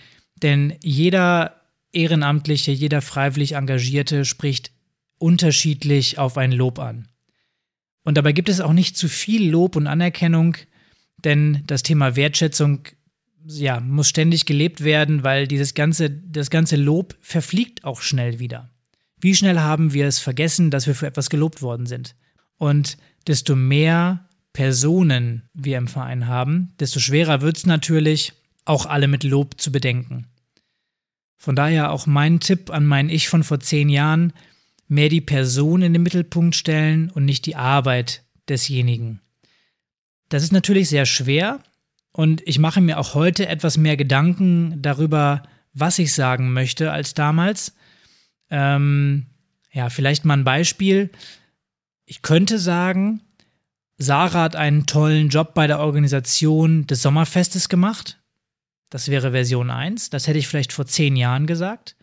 denn 0.42 0.74
jeder 0.82 1.60
Ehrenamtliche, 1.92 2.70
jeder 2.70 3.02
freiwillig 3.02 3.52
Engagierte 3.52 4.24
spricht 4.24 4.70
unterschiedlich 5.18 6.18
auf 6.18 6.38
ein 6.38 6.52
Lob 6.52 6.78
an. 6.78 7.08
Und 8.04 8.16
dabei 8.16 8.32
gibt 8.32 8.48
es 8.48 8.60
auch 8.60 8.72
nicht 8.72 8.96
zu 8.96 9.08
viel 9.08 9.50
Lob 9.50 9.76
und 9.76 9.86
Anerkennung, 9.86 10.56
denn 11.18 11.62
das 11.66 11.82
Thema 11.82 12.16
Wertschätzung 12.16 12.84
ja, 13.46 13.80
muss 13.80 14.08
ständig 14.08 14.46
gelebt 14.46 14.84
werden, 14.84 15.24
weil 15.24 15.48
dieses 15.48 15.74
ganze, 15.74 16.10
das 16.10 16.50
ganze 16.50 16.76
Lob 16.76 17.16
verfliegt 17.20 17.84
auch 17.84 18.00
schnell 18.00 18.38
wieder. 18.38 18.70
Wie 19.20 19.34
schnell 19.34 19.58
haben 19.58 19.92
wir 19.92 20.06
es 20.06 20.18
vergessen, 20.18 20.70
dass 20.70 20.86
wir 20.86 20.94
für 20.94 21.06
etwas 21.06 21.30
gelobt 21.30 21.62
worden 21.62 21.86
sind? 21.86 22.14
Und 22.56 22.96
desto 23.28 23.56
mehr 23.56 24.28
Personen 24.52 25.48
wir 25.54 25.78
im 25.78 25.88
Verein 25.88 26.26
haben, 26.26 26.74
desto 26.78 27.00
schwerer 27.00 27.40
wird 27.40 27.56
es 27.56 27.66
natürlich, 27.66 28.34
auch 28.64 28.86
alle 28.86 29.08
mit 29.08 29.24
Lob 29.24 29.60
zu 29.60 29.72
bedenken. 29.72 30.26
Von 31.36 31.56
daher 31.56 31.90
auch 31.90 32.06
mein 32.06 32.38
Tipp 32.38 32.70
an 32.70 32.86
mein 32.86 33.08
Ich 33.08 33.28
von 33.28 33.42
vor 33.42 33.58
zehn 33.58 33.88
Jahren, 33.88 34.32
mehr 34.86 35.08
die 35.08 35.20
Person 35.20 35.82
in 35.82 35.92
den 35.92 36.02
Mittelpunkt 36.02 36.54
stellen 36.54 37.10
und 37.10 37.24
nicht 37.24 37.46
die 37.46 37.56
Arbeit 37.56 38.22
desjenigen. 38.48 39.20
Das 40.28 40.42
ist 40.42 40.52
natürlich 40.52 40.88
sehr 40.88 41.06
schwer 41.06 41.60
und 42.12 42.42
ich 42.46 42.58
mache 42.58 42.80
mir 42.80 42.98
auch 42.98 43.14
heute 43.14 43.48
etwas 43.48 43.76
mehr 43.76 43.96
Gedanken 43.96 44.80
darüber, 44.80 45.42
was 45.72 45.98
ich 45.98 46.12
sagen 46.12 46.52
möchte 46.52 46.92
als 46.92 47.14
damals. 47.14 47.74
Ähm, 48.50 49.26
ja, 49.72 49.88
vielleicht 49.88 50.24
mal 50.24 50.34
ein 50.34 50.44
Beispiel. 50.44 51.10
Ich 52.12 52.20
könnte 52.20 52.58
sagen, 52.58 53.22
Sarah 53.96 54.42
hat 54.42 54.54
einen 54.54 54.84
tollen 54.84 55.30
Job 55.30 55.54
bei 55.54 55.66
der 55.66 55.80
Organisation 55.80 56.86
des 56.86 57.00
Sommerfestes 57.00 57.70
gemacht. 57.70 58.20
Das 58.90 59.08
wäre 59.08 59.30
Version 59.30 59.70
1. 59.70 60.10
Das 60.10 60.26
hätte 60.26 60.38
ich 60.38 60.46
vielleicht 60.46 60.74
vor 60.74 60.84
zehn 60.84 61.16
Jahren 61.16 61.46
gesagt. 61.46 61.96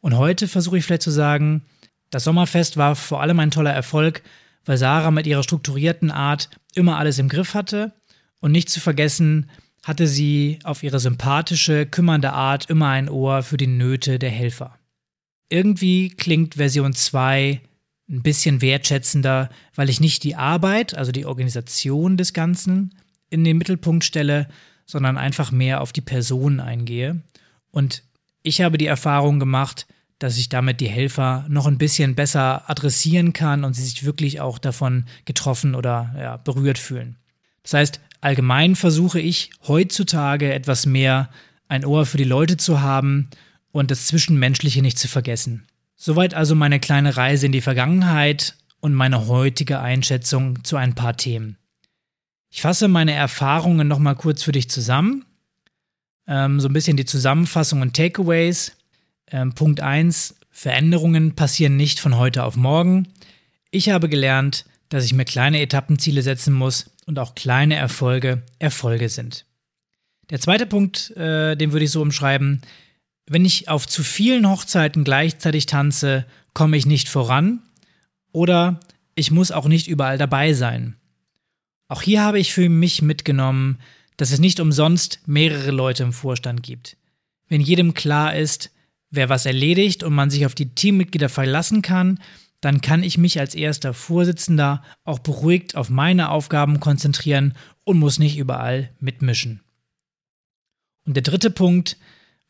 Und 0.00 0.18
heute 0.18 0.46
versuche 0.46 0.76
ich 0.76 0.84
vielleicht 0.84 1.00
zu 1.00 1.10
sagen, 1.10 1.64
das 2.10 2.24
Sommerfest 2.24 2.76
war 2.76 2.94
vor 2.96 3.22
allem 3.22 3.40
ein 3.40 3.50
toller 3.50 3.72
Erfolg, 3.72 4.22
weil 4.66 4.76
Sarah 4.76 5.10
mit 5.10 5.26
ihrer 5.26 5.42
strukturierten 5.42 6.10
Art 6.10 6.50
immer 6.74 6.98
alles 6.98 7.18
im 7.18 7.30
Griff 7.30 7.54
hatte. 7.54 7.94
Und 8.40 8.52
nicht 8.52 8.68
zu 8.68 8.78
vergessen, 8.78 9.48
hatte 9.84 10.06
sie 10.06 10.58
auf 10.64 10.82
ihre 10.82 11.00
sympathische, 11.00 11.86
kümmernde 11.86 12.34
Art 12.34 12.68
immer 12.68 12.88
ein 12.88 13.08
Ohr 13.08 13.42
für 13.42 13.56
die 13.56 13.68
Nöte 13.68 14.18
der 14.18 14.28
Helfer. 14.28 14.78
Irgendwie 15.48 16.10
klingt 16.10 16.56
Version 16.56 16.92
2 16.92 17.62
ein 18.10 18.22
bisschen 18.22 18.60
wertschätzender, 18.60 19.50
weil 19.74 19.88
ich 19.88 20.00
nicht 20.00 20.24
die 20.24 20.34
Arbeit, 20.34 20.94
also 20.94 21.12
die 21.12 21.26
Organisation 21.26 22.16
des 22.16 22.32
Ganzen, 22.32 22.94
in 23.30 23.44
den 23.44 23.56
Mittelpunkt 23.56 24.04
stelle, 24.04 24.48
sondern 24.84 25.16
einfach 25.16 25.52
mehr 25.52 25.80
auf 25.80 25.92
die 25.92 26.00
Person 26.00 26.58
eingehe. 26.58 27.22
Und 27.70 28.02
ich 28.42 28.60
habe 28.60 28.78
die 28.78 28.86
Erfahrung 28.86 29.38
gemacht, 29.38 29.86
dass 30.18 30.36
ich 30.36 30.48
damit 30.48 30.80
die 30.80 30.88
Helfer 30.88 31.46
noch 31.48 31.66
ein 31.66 31.78
bisschen 31.78 32.14
besser 32.14 32.68
adressieren 32.68 33.32
kann 33.32 33.64
und 33.64 33.74
sie 33.74 33.84
sich 33.84 34.04
wirklich 34.04 34.40
auch 34.40 34.58
davon 34.58 35.04
getroffen 35.24 35.74
oder 35.74 36.14
ja, 36.18 36.36
berührt 36.36 36.78
fühlen. 36.78 37.16
Das 37.62 37.74
heißt, 37.74 38.00
allgemein 38.20 38.76
versuche 38.76 39.20
ich 39.20 39.50
heutzutage 39.66 40.52
etwas 40.52 40.84
mehr 40.84 41.30
ein 41.68 41.84
Ohr 41.84 42.04
für 42.04 42.18
die 42.18 42.24
Leute 42.24 42.56
zu 42.56 42.80
haben 42.80 43.30
und 43.70 43.90
das 43.90 44.06
Zwischenmenschliche 44.06 44.82
nicht 44.82 44.98
zu 44.98 45.08
vergessen. 45.08 45.66
Soweit 46.02 46.32
also 46.32 46.54
meine 46.54 46.80
kleine 46.80 47.18
Reise 47.18 47.44
in 47.44 47.52
die 47.52 47.60
Vergangenheit 47.60 48.54
und 48.80 48.94
meine 48.94 49.26
heutige 49.26 49.80
Einschätzung 49.80 50.64
zu 50.64 50.78
ein 50.78 50.94
paar 50.94 51.18
Themen. 51.18 51.58
Ich 52.48 52.62
fasse 52.62 52.88
meine 52.88 53.12
Erfahrungen 53.12 53.86
nochmal 53.86 54.16
kurz 54.16 54.42
für 54.42 54.52
dich 54.52 54.70
zusammen. 54.70 55.26
Ähm, 56.26 56.58
so 56.58 56.68
ein 56.68 56.72
bisschen 56.72 56.96
die 56.96 57.04
Zusammenfassung 57.04 57.82
und 57.82 57.94
Takeaways. 57.94 58.72
Ähm, 59.30 59.52
Punkt 59.52 59.82
1. 59.82 60.36
Veränderungen 60.50 61.34
passieren 61.36 61.76
nicht 61.76 62.00
von 62.00 62.16
heute 62.16 62.44
auf 62.44 62.56
morgen. 62.56 63.08
Ich 63.70 63.90
habe 63.90 64.08
gelernt, 64.08 64.64
dass 64.88 65.04
ich 65.04 65.12
mir 65.12 65.26
kleine 65.26 65.60
Etappenziele 65.60 66.22
setzen 66.22 66.54
muss 66.54 66.86
und 67.04 67.18
auch 67.18 67.34
kleine 67.34 67.74
Erfolge 67.74 68.40
Erfolge 68.58 69.10
sind. 69.10 69.44
Der 70.30 70.40
zweite 70.40 70.64
Punkt, 70.64 71.10
äh, 71.18 71.56
den 71.56 71.72
würde 71.72 71.84
ich 71.84 71.90
so 71.90 72.00
umschreiben, 72.00 72.62
wenn 73.30 73.44
ich 73.44 73.68
auf 73.68 73.86
zu 73.86 74.02
vielen 74.02 74.50
Hochzeiten 74.50 75.04
gleichzeitig 75.04 75.66
tanze, 75.66 76.26
komme 76.52 76.76
ich 76.76 76.84
nicht 76.84 77.08
voran 77.08 77.62
oder 78.32 78.80
ich 79.14 79.30
muss 79.30 79.52
auch 79.52 79.68
nicht 79.68 79.86
überall 79.86 80.18
dabei 80.18 80.52
sein. 80.52 80.96
Auch 81.86 82.02
hier 82.02 82.22
habe 82.22 82.40
ich 82.40 82.52
für 82.52 82.68
mich 82.68 83.02
mitgenommen, 83.02 83.78
dass 84.16 84.32
es 84.32 84.40
nicht 84.40 84.58
umsonst 84.58 85.20
mehrere 85.26 85.70
Leute 85.70 86.02
im 86.02 86.12
Vorstand 86.12 86.64
gibt. 86.64 86.96
Wenn 87.46 87.60
jedem 87.60 87.94
klar 87.94 88.34
ist, 88.34 88.72
wer 89.10 89.28
was 89.28 89.46
erledigt 89.46 90.02
und 90.02 90.12
man 90.12 90.30
sich 90.30 90.44
auf 90.44 90.56
die 90.56 90.74
Teammitglieder 90.74 91.28
verlassen 91.28 91.82
kann, 91.82 92.18
dann 92.60 92.80
kann 92.80 93.04
ich 93.04 93.16
mich 93.16 93.38
als 93.38 93.54
erster 93.54 93.94
Vorsitzender 93.94 94.82
auch 95.04 95.20
beruhigt 95.20 95.76
auf 95.76 95.88
meine 95.88 96.30
Aufgaben 96.30 96.80
konzentrieren 96.80 97.54
und 97.84 98.00
muss 98.00 98.18
nicht 98.18 98.38
überall 98.38 98.90
mitmischen. 98.98 99.60
Und 101.06 101.14
der 101.14 101.22
dritte 101.22 101.52
Punkt, 101.52 101.96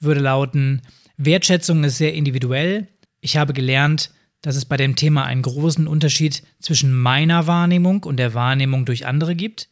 würde 0.00 0.20
lauten, 0.20 0.82
Wertschätzung 1.16 1.84
ist 1.84 1.98
sehr 1.98 2.14
individuell. 2.14 2.88
Ich 3.20 3.36
habe 3.36 3.52
gelernt, 3.52 4.10
dass 4.42 4.56
es 4.56 4.64
bei 4.64 4.76
dem 4.76 4.96
Thema 4.96 5.24
einen 5.24 5.42
großen 5.42 5.86
Unterschied 5.86 6.42
zwischen 6.60 6.92
meiner 6.92 7.46
Wahrnehmung 7.46 8.04
und 8.04 8.16
der 8.16 8.34
Wahrnehmung 8.34 8.86
durch 8.86 9.06
andere 9.06 9.34
gibt. 9.34 9.68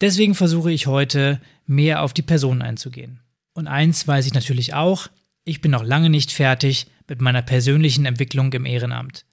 Deswegen 0.00 0.34
versuche 0.34 0.72
ich 0.72 0.86
heute 0.86 1.40
mehr 1.66 2.02
auf 2.02 2.12
die 2.12 2.22
Person 2.22 2.62
einzugehen. 2.62 3.20
Und 3.54 3.68
eins 3.68 4.06
weiß 4.08 4.26
ich 4.26 4.34
natürlich 4.34 4.74
auch, 4.74 5.08
ich 5.44 5.60
bin 5.60 5.70
noch 5.70 5.84
lange 5.84 6.10
nicht 6.10 6.32
fertig 6.32 6.88
mit 7.08 7.20
meiner 7.20 7.42
persönlichen 7.42 8.06
Entwicklung 8.06 8.52
im 8.52 8.66
Ehrenamt. 8.66 9.24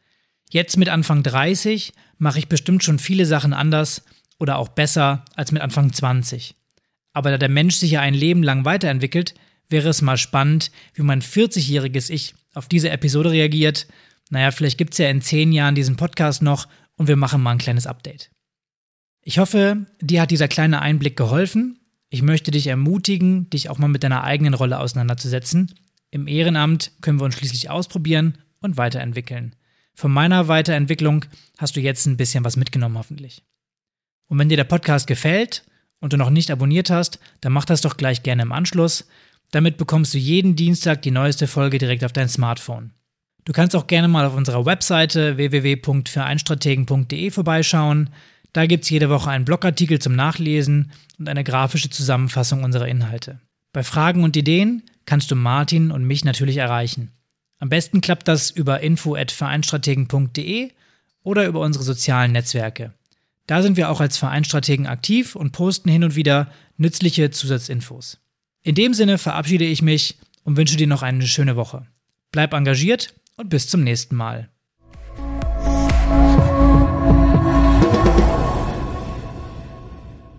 Jetzt 0.50 0.78
mit 0.78 0.90
Anfang 0.90 1.24
30 1.24 1.94
mache 2.18 2.40
ich 2.40 2.48
bestimmt 2.48 2.84
schon 2.84 3.00
viele 3.00 3.26
Sachen 3.26 3.54
anders 3.54 4.04
oder 4.40 4.58
auch 4.58 4.70
besser 4.70 5.26
als 5.36 5.52
mit 5.52 5.62
Anfang 5.62 5.92
20. 5.92 6.56
Aber 7.14 7.32
da 7.32 7.38
der 7.38 7.50
Mensch 7.50 7.76
sich 7.76 7.92
ja 7.92 8.02
ein 8.02 8.14
Leben 8.14 8.44
lang 8.44 8.64
weiterentwickelt, 8.64 9.34
wäre 9.70 9.90
es 9.90 10.02
mal 10.02 10.18
spannend, 10.18 10.72
wie 10.94 11.02
mein 11.02 11.22
40-jähriges 11.22 12.10
Ich 12.10 12.36
auf 12.54 12.68
diese 12.68 12.90
Episode 12.90 13.32
reagiert. 13.32 13.88
Naja, 14.30 14.52
vielleicht 14.52 14.78
gibt 14.78 14.94
es 14.94 14.98
ja 14.98 15.10
in 15.10 15.22
zehn 15.22 15.52
Jahren 15.52 15.76
diesen 15.76 15.96
Podcast 15.96 16.42
noch 16.42 16.68
und 16.96 17.08
wir 17.08 17.16
machen 17.16 17.42
mal 17.42 17.52
ein 17.52 17.58
kleines 17.58 17.88
Update. 17.88 18.32
Ich 19.22 19.40
hoffe, 19.40 19.86
dir 20.02 20.22
hat 20.22 20.32
dieser 20.32 20.48
kleine 20.48 20.82
Einblick 20.82 21.18
geholfen. 21.18 21.80
Ich 22.10 22.22
möchte 22.22 22.52
dich 22.52 22.68
ermutigen, 22.68 23.50
dich 23.50 23.70
auch 23.70 23.78
mal 23.78 23.90
mit 23.90 24.04
deiner 24.04 24.24
eigenen 24.24 24.54
Rolle 24.54 24.80
auseinanderzusetzen. 24.80 25.74
Im 26.10 26.28
Ehrenamt 26.28 26.92
können 27.02 27.20
wir 27.20 27.26
uns 27.26 27.36
schließlich 27.36 27.70
ausprobieren 27.70 28.38
und 28.62 28.78
weiterentwickeln. 28.78 29.56
Von 29.94 30.12
meiner 30.12 30.48
Weiterentwicklung 30.48 31.26
hast 31.58 31.76
du 31.76 31.82
jetzt 31.82 32.06
ein 32.06 32.18
bisschen 32.18 32.46
was 32.46 32.56
mitgenommen 32.56 32.98
hoffentlich. 32.98 33.44
Und 34.28 34.40
wenn 34.40 34.50
dir 34.50 34.58
der 34.58 34.64
Podcast 34.64 35.08
gefällt 35.08 35.66
und 36.00 36.14
du 36.14 36.18
noch 36.18 36.30
nicht 36.30 36.52
abonniert 36.52 36.90
hast, 36.90 37.20
dann 37.42 37.52
mach 37.52 37.66
das 37.66 37.82
doch 37.82 37.98
gleich 37.98 38.24
gerne 38.24 38.44
im 38.44 38.52
Anschluss. 38.52 39.08
Damit 39.52 39.78
bekommst 39.78 40.14
du 40.14 40.18
jeden 40.18 40.56
Dienstag 40.56 41.02
die 41.02 41.12
neueste 41.12 41.48
Folge 41.48 41.78
direkt 41.78 42.04
auf 42.04 42.14
dein 42.14 42.30
Smartphone. 42.30 42.92
Du 43.46 43.54
kannst 43.54 43.76
auch 43.76 43.88
gerne 43.88 44.10
mal 44.10 44.26
auf 44.26 44.36
unserer 44.36 44.66
Webseite 44.66 45.38
www.vereinstrategen.de 45.38 47.32
vorbeischauen. 47.32 48.10
Da 48.52 48.66
gibt 48.66 48.84
es 48.84 48.90
jede 48.90 49.10
Woche 49.10 49.30
einen 49.30 49.46
Blogartikel 49.46 50.00
zum 50.00 50.16
Nachlesen 50.16 50.92
und 51.18 51.30
eine 51.30 51.46
grafische 51.46 51.90
Zusammenfassung 51.90 52.64
unserer 52.64 52.90
Inhalte. 52.90 53.40
Bei 53.72 53.84
Fragen 53.84 54.24
und 54.24 54.36
Ideen 54.36 54.84
kannst 55.06 55.32
du 55.32 55.36
Martin 55.36 55.92
und 55.92 56.04
mich 56.04 56.26
natürlich 56.26 56.58
erreichen. 56.58 57.12
Am 57.60 57.70
besten 57.70 58.02
klappt 58.02 58.28
das 58.28 58.52
über 58.52 58.82
info@vereinstrategen.de 58.82 60.72
oder 61.24 61.48
über 61.48 61.62
unsere 61.62 61.86
sozialen 61.86 62.34
Netzwerke. 62.34 62.94
Da 63.48 63.62
sind 63.62 63.78
wir 63.78 63.90
auch 63.90 64.02
als 64.02 64.18
Vereinstrategen 64.18 64.88
aktiv 64.88 65.36
und 65.36 65.54
posten 65.54 65.90
hin 65.90 66.04
und 66.04 66.16
wieder 66.16 66.52
nützliche 66.76 67.32
Zusatzinfos. 67.32 68.20
In 68.68 68.76
dem 68.76 68.94
Sinne 68.94 69.18
verabschiede 69.18 69.64
ich 69.64 69.82
mich 69.82 70.18
und 70.44 70.58
wünsche 70.58 70.76
dir 70.76 70.88
noch 70.88 71.02
eine 71.02 71.26
schöne 71.26 71.56
Woche. 71.56 71.88
Bleib 72.34 72.52
engagiert 72.52 73.14
und 73.38 73.48
bis 73.48 73.70
zum 73.70 73.82
nächsten 73.82 74.18
Mal. 74.18 74.50